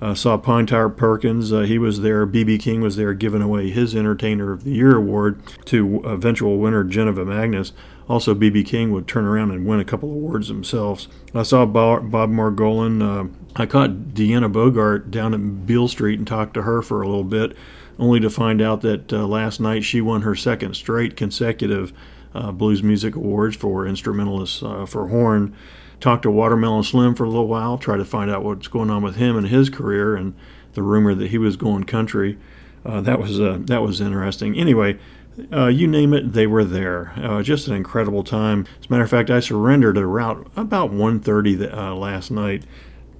uh, 0.00 0.14
saw 0.14 0.36
Pine 0.36 0.66
Perkins. 0.66 1.52
Uh, 1.52 1.60
he 1.60 1.78
was 1.78 2.00
there. 2.00 2.26
BB 2.26 2.60
King 2.60 2.80
was 2.80 2.96
there 2.96 3.14
giving 3.14 3.42
away 3.42 3.70
his 3.70 3.94
Entertainer 3.94 4.52
of 4.52 4.64
the 4.64 4.72
Year 4.72 4.96
award 4.96 5.40
to 5.66 6.00
eventual 6.04 6.58
winner 6.58 6.84
Janiva 6.84 7.24
Magness. 7.24 7.72
Also, 8.08 8.34
BB 8.34 8.66
King 8.66 8.92
would 8.92 9.08
turn 9.08 9.24
around 9.24 9.50
and 9.50 9.66
win 9.66 9.80
a 9.80 9.84
couple 9.84 10.10
awards 10.10 10.48
themselves. 10.48 11.08
I 11.34 11.42
saw 11.42 11.66
Bob, 11.66 12.10
Bob 12.10 12.30
Margolin. 12.30 13.02
Uh, 13.02 13.28
I 13.56 13.66
caught 13.66 14.14
Deanna 14.14 14.52
Bogart 14.52 15.10
down 15.10 15.34
at 15.34 15.66
Beale 15.66 15.88
Street 15.88 16.18
and 16.18 16.26
talked 16.26 16.54
to 16.54 16.62
her 16.62 16.82
for 16.82 17.02
a 17.02 17.08
little 17.08 17.24
bit, 17.24 17.56
only 17.98 18.20
to 18.20 18.30
find 18.30 18.60
out 18.62 18.82
that 18.82 19.12
uh, 19.12 19.26
last 19.26 19.60
night 19.60 19.82
she 19.82 20.00
won 20.00 20.22
her 20.22 20.36
second 20.36 20.74
straight 20.74 21.16
consecutive 21.16 21.92
uh, 22.34 22.52
Blues 22.52 22.82
Music 22.82 23.16
Awards 23.16 23.56
for 23.56 23.86
instrumentalists 23.86 24.62
uh, 24.62 24.86
for 24.86 25.08
horn 25.08 25.56
talked 26.00 26.22
to 26.22 26.30
Watermelon 26.30 26.82
Slim 26.82 27.14
for 27.14 27.24
a 27.24 27.28
little 27.28 27.48
while, 27.48 27.78
tried 27.78 27.98
to 27.98 28.04
find 28.04 28.30
out 28.30 28.44
what's 28.44 28.68
going 28.68 28.90
on 28.90 29.02
with 29.02 29.16
him 29.16 29.36
and 29.36 29.48
his 29.48 29.70
career, 29.70 30.16
and 30.16 30.34
the 30.74 30.82
rumor 30.82 31.14
that 31.14 31.30
he 31.30 31.38
was 31.38 31.56
going 31.56 31.84
country. 31.84 32.38
Uh, 32.84 33.00
that 33.00 33.18
was 33.18 33.40
uh, 33.40 33.58
that 33.62 33.82
was 33.82 34.00
interesting. 34.00 34.56
Anyway, 34.56 34.98
uh, 35.52 35.66
you 35.66 35.88
name 35.88 36.14
it, 36.14 36.32
they 36.32 36.46
were 36.46 36.64
there. 36.64 37.12
Uh, 37.16 37.42
just 37.42 37.66
an 37.66 37.74
incredible 37.74 38.22
time. 38.22 38.66
As 38.80 38.86
a 38.86 38.92
matter 38.92 39.02
of 39.02 39.10
fact, 39.10 39.30
I 39.30 39.40
surrendered 39.40 39.96
at 39.96 40.04
around 40.04 40.48
about 40.54 40.92
1:30 40.92 41.74
uh, 41.74 41.94
last 41.94 42.30
night. 42.30 42.64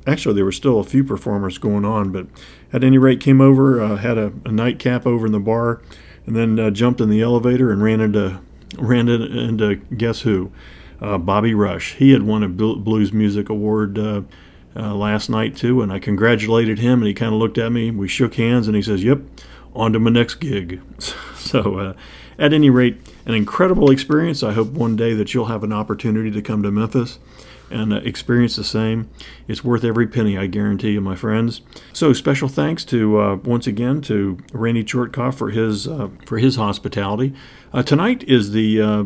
Actually, 0.07 0.37
there 0.37 0.45
were 0.45 0.53
still 0.53 0.79
a 0.79 0.85
few 0.85 1.03
performers 1.03 1.59
going 1.59 1.85
on, 1.85 2.13
but 2.13 2.29
at 2.73 2.85
any 2.85 2.97
rate, 2.97 3.19
came 3.19 3.41
over, 3.41 3.83
uh, 3.83 3.97
had 3.97 4.17
a, 4.17 4.33
a 4.45 4.53
nightcap 4.53 5.05
over 5.05 5.27
in 5.27 5.33
the 5.33 5.41
bar, 5.41 5.83
and 6.27 6.37
then 6.37 6.73
jumped 6.73 7.01
in 7.01 7.11
the 7.11 7.21
elevator 7.21 7.73
and 7.73 7.83
ran 7.83 8.01
into 8.01 8.41
ran 8.79 9.09
into 9.09 9.77
guess 9.97 10.21
who. 10.21 10.53
Uh, 11.01 11.19
Bobby 11.19 11.55
Rush. 11.55 11.95
He 11.95 12.13
had 12.13 12.23
won 12.23 12.43
a 12.43 12.49
Blues 12.49 13.13
Music 13.13 13.49
Award 13.49 13.99
uh, 13.99 14.23
uh, 14.75 14.95
last 14.95 15.29
night 15.29 15.57
too, 15.57 15.83
and 15.83 15.93
I 15.93 15.99
congratulated 15.99 16.79
him. 16.79 17.01
And 17.01 17.07
he 17.09 17.15
kind 17.15 17.33
of 17.33 17.39
looked 17.39 17.59
at 17.59 17.73
me. 17.73 17.91
We 17.91 18.09
shook 18.09 18.35
hands, 18.35 18.67
and 18.67 18.77
he 18.77 18.83
says, 18.83 19.05
"Yep, 19.05 19.21
on 19.75 19.93
to 19.93 19.99
my 19.99 20.11
next 20.11 20.37
gig." 20.37 20.81
so, 21.37 21.79
uh, 21.79 21.95
at 22.39 22.53
any 22.53 22.71
rate, 22.71 22.99
an 23.25 23.35
incredible 23.35 23.91
experience. 23.91 24.43
I 24.43 24.53
hope 24.53 24.69
one 24.69 24.97
day 24.97 25.15
that 25.15 25.35
you'll 25.35 25.47
have 25.47 25.65
an 25.65 25.73
opportunity 25.73 26.31
to 26.31 26.43
come 26.43 26.63
to 26.63 26.71
Memphis 26.71 27.19
and 27.71 27.93
uh, 27.93 27.97
experience 27.97 28.57
the 28.57 28.65
same. 28.65 29.11
It's 29.49 29.65
worth 29.65 29.85
every 29.85 30.07
penny, 30.07 30.39
I 30.39 30.47
guarantee 30.47 30.93
you, 30.93 31.01
my 31.01 31.17
friends. 31.17 31.63
So 31.93 32.13
special 32.13 32.49
thanks 32.49 32.85
to 32.87 33.19
uh, 33.21 33.37
once 33.37 33.67
again 33.67 34.01
to 34.03 34.39
Randy 34.53 34.85
Chortkoff 34.85 35.35
for 35.35 35.51
his 35.51 35.89
uh, 35.89 36.09
for 36.27 36.39
his 36.39 36.57
hospitality. 36.57 37.35
Uh, 37.73 37.83
tonight 37.83 38.23
is 38.25 38.53
the 38.53 38.81
uh, 38.81 39.05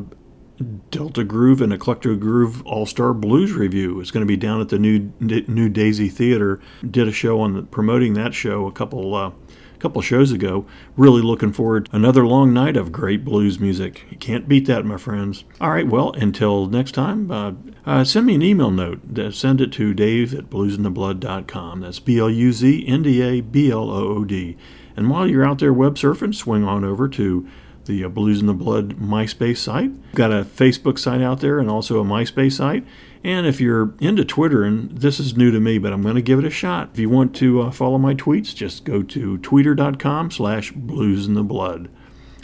Delta 0.91 1.25
Groove 1.25 1.61
and 1.61 1.73
Eclectic 1.73 2.21
Groove 2.21 2.65
All 2.67 2.87
Star 2.87 3.15
Blues 3.15 3.53
Review. 3.53 4.01
It's 4.01 4.11
going 4.11 4.23
to 4.23 4.27
be 4.27 4.37
down 4.37 4.61
at 4.61 4.69
the 4.69 4.79
new 4.79 5.13
New 5.21 5.69
Daisy 5.69 6.09
Theater. 6.09 6.61
Did 6.89 7.09
a 7.09 7.13
show 7.13 7.41
on 7.41 7.55
the, 7.55 7.63
promoting 7.63 8.15
that 8.15 8.35
show 8.35 8.67
a 8.67 8.73
couple 8.73 9.15
uh, 9.15 9.33
couple 9.81 10.03
shows 10.03 10.31
ago. 10.31 10.67
Really 10.97 11.23
looking 11.23 11.53
forward 11.53 11.87
to 11.87 11.97
another 11.97 12.27
long 12.27 12.53
night 12.53 12.77
of 12.77 12.93
great 12.93 13.25
blues 13.25 13.59
music. 13.59 14.05
You 14.11 14.19
can't 14.19 14.47
beat 14.47 14.67
that, 14.67 14.85
my 14.85 14.99
friends. 14.99 15.45
All 15.61 15.71
right, 15.71 15.89
well, 15.89 16.13
until 16.13 16.67
next 16.67 16.93
time, 16.93 17.31
uh, 17.31 17.53
uh, 17.87 18.05
send 18.05 18.27
me 18.27 18.35
an 18.35 18.43
email 18.43 18.71
note. 18.71 19.01
Send 19.33 19.61
it 19.61 19.73
to 19.73 19.95
dave 19.95 20.35
at 20.35 20.51
bluzndablood.com. 20.51 21.81
That's 21.81 21.99
B 21.99 22.19
L 22.19 22.31
U 22.31 22.53
Z 22.53 22.85
N 22.87 23.03
D 23.03 23.23
A 23.23 23.41
B 23.41 23.71
L 23.71 23.91
O 23.91 24.09
O 24.09 24.25
D. 24.25 24.57
And 24.97 25.09
while 25.09 25.27
you're 25.27 25.45
out 25.45 25.59
there 25.59 25.73
web 25.73 25.95
surfing, 25.95 26.35
swing 26.35 26.65
on 26.65 26.85
over 26.85 27.09
to 27.09 27.49
the 27.87 28.05
uh, 28.05 28.09
Blues 28.09 28.41
in 28.41 28.47
the 28.47 28.55
Blood 28.55 28.97
MySpace 28.97 29.59
site. 29.59 29.91
We've 29.91 30.15
got 30.15 30.33
a 30.33 30.45
Facebook 30.45 30.99
site 30.99 31.21
out 31.21 31.41
there 31.41 31.59
and 31.59 31.71
also 31.71 32.01
a 32.01 32.05
MySpace 32.05 32.53
site. 32.53 32.85
And 33.23 33.47
if 33.47 33.61
you're 33.61 33.95
into 34.01 34.25
Twitter, 34.25 34.65
and 34.65 34.91
this 34.99 35.21
is 35.21 35.37
new 35.37 35.51
to 35.51 35.61
me, 35.61 35.79
but 35.79 35.93
I'm 35.93 36.03
going 36.03 36.15
to 36.15 36.23
give 36.23 36.39
it 36.39 36.45
a 36.45 36.51
shot. 36.51 36.91
If 36.95 36.99
you 36.99 37.11
want 37.11 37.35
to 37.37 37.63
uh, 37.63 37.71
follow 37.71 37.99
my 37.99 38.15
tweets, 38.15 38.55
just 38.55 38.85
go 38.85 39.03
to 39.03 39.39
twitter.com 39.39 40.31
slash 40.31 40.73
blues 40.73 41.27
in 41.27 41.35
the 41.35 41.43
blood. 41.43 41.91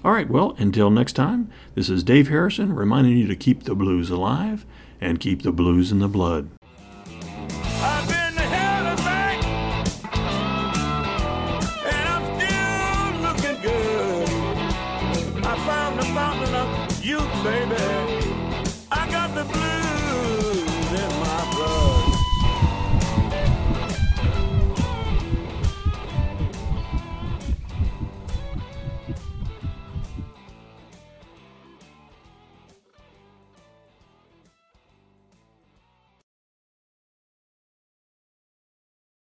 All 0.05 0.13
right, 0.13 0.29
well, 0.29 0.55
until 0.59 0.91
next 0.91 1.15
time, 1.15 1.51
this 1.75 1.89
is 1.89 2.03
Dave 2.03 2.29
Harrison 2.29 2.75
reminding 2.75 3.17
you 3.17 3.27
to 3.27 3.37
keep 3.37 3.65
the 3.65 3.75
blues 3.75 4.11
alive 4.11 4.67
and 5.01 5.19
keep 5.19 5.43
the 5.43 5.53
blues 5.53 5.91
in 5.91 5.99
the 5.99 6.09
blood. 6.09 6.49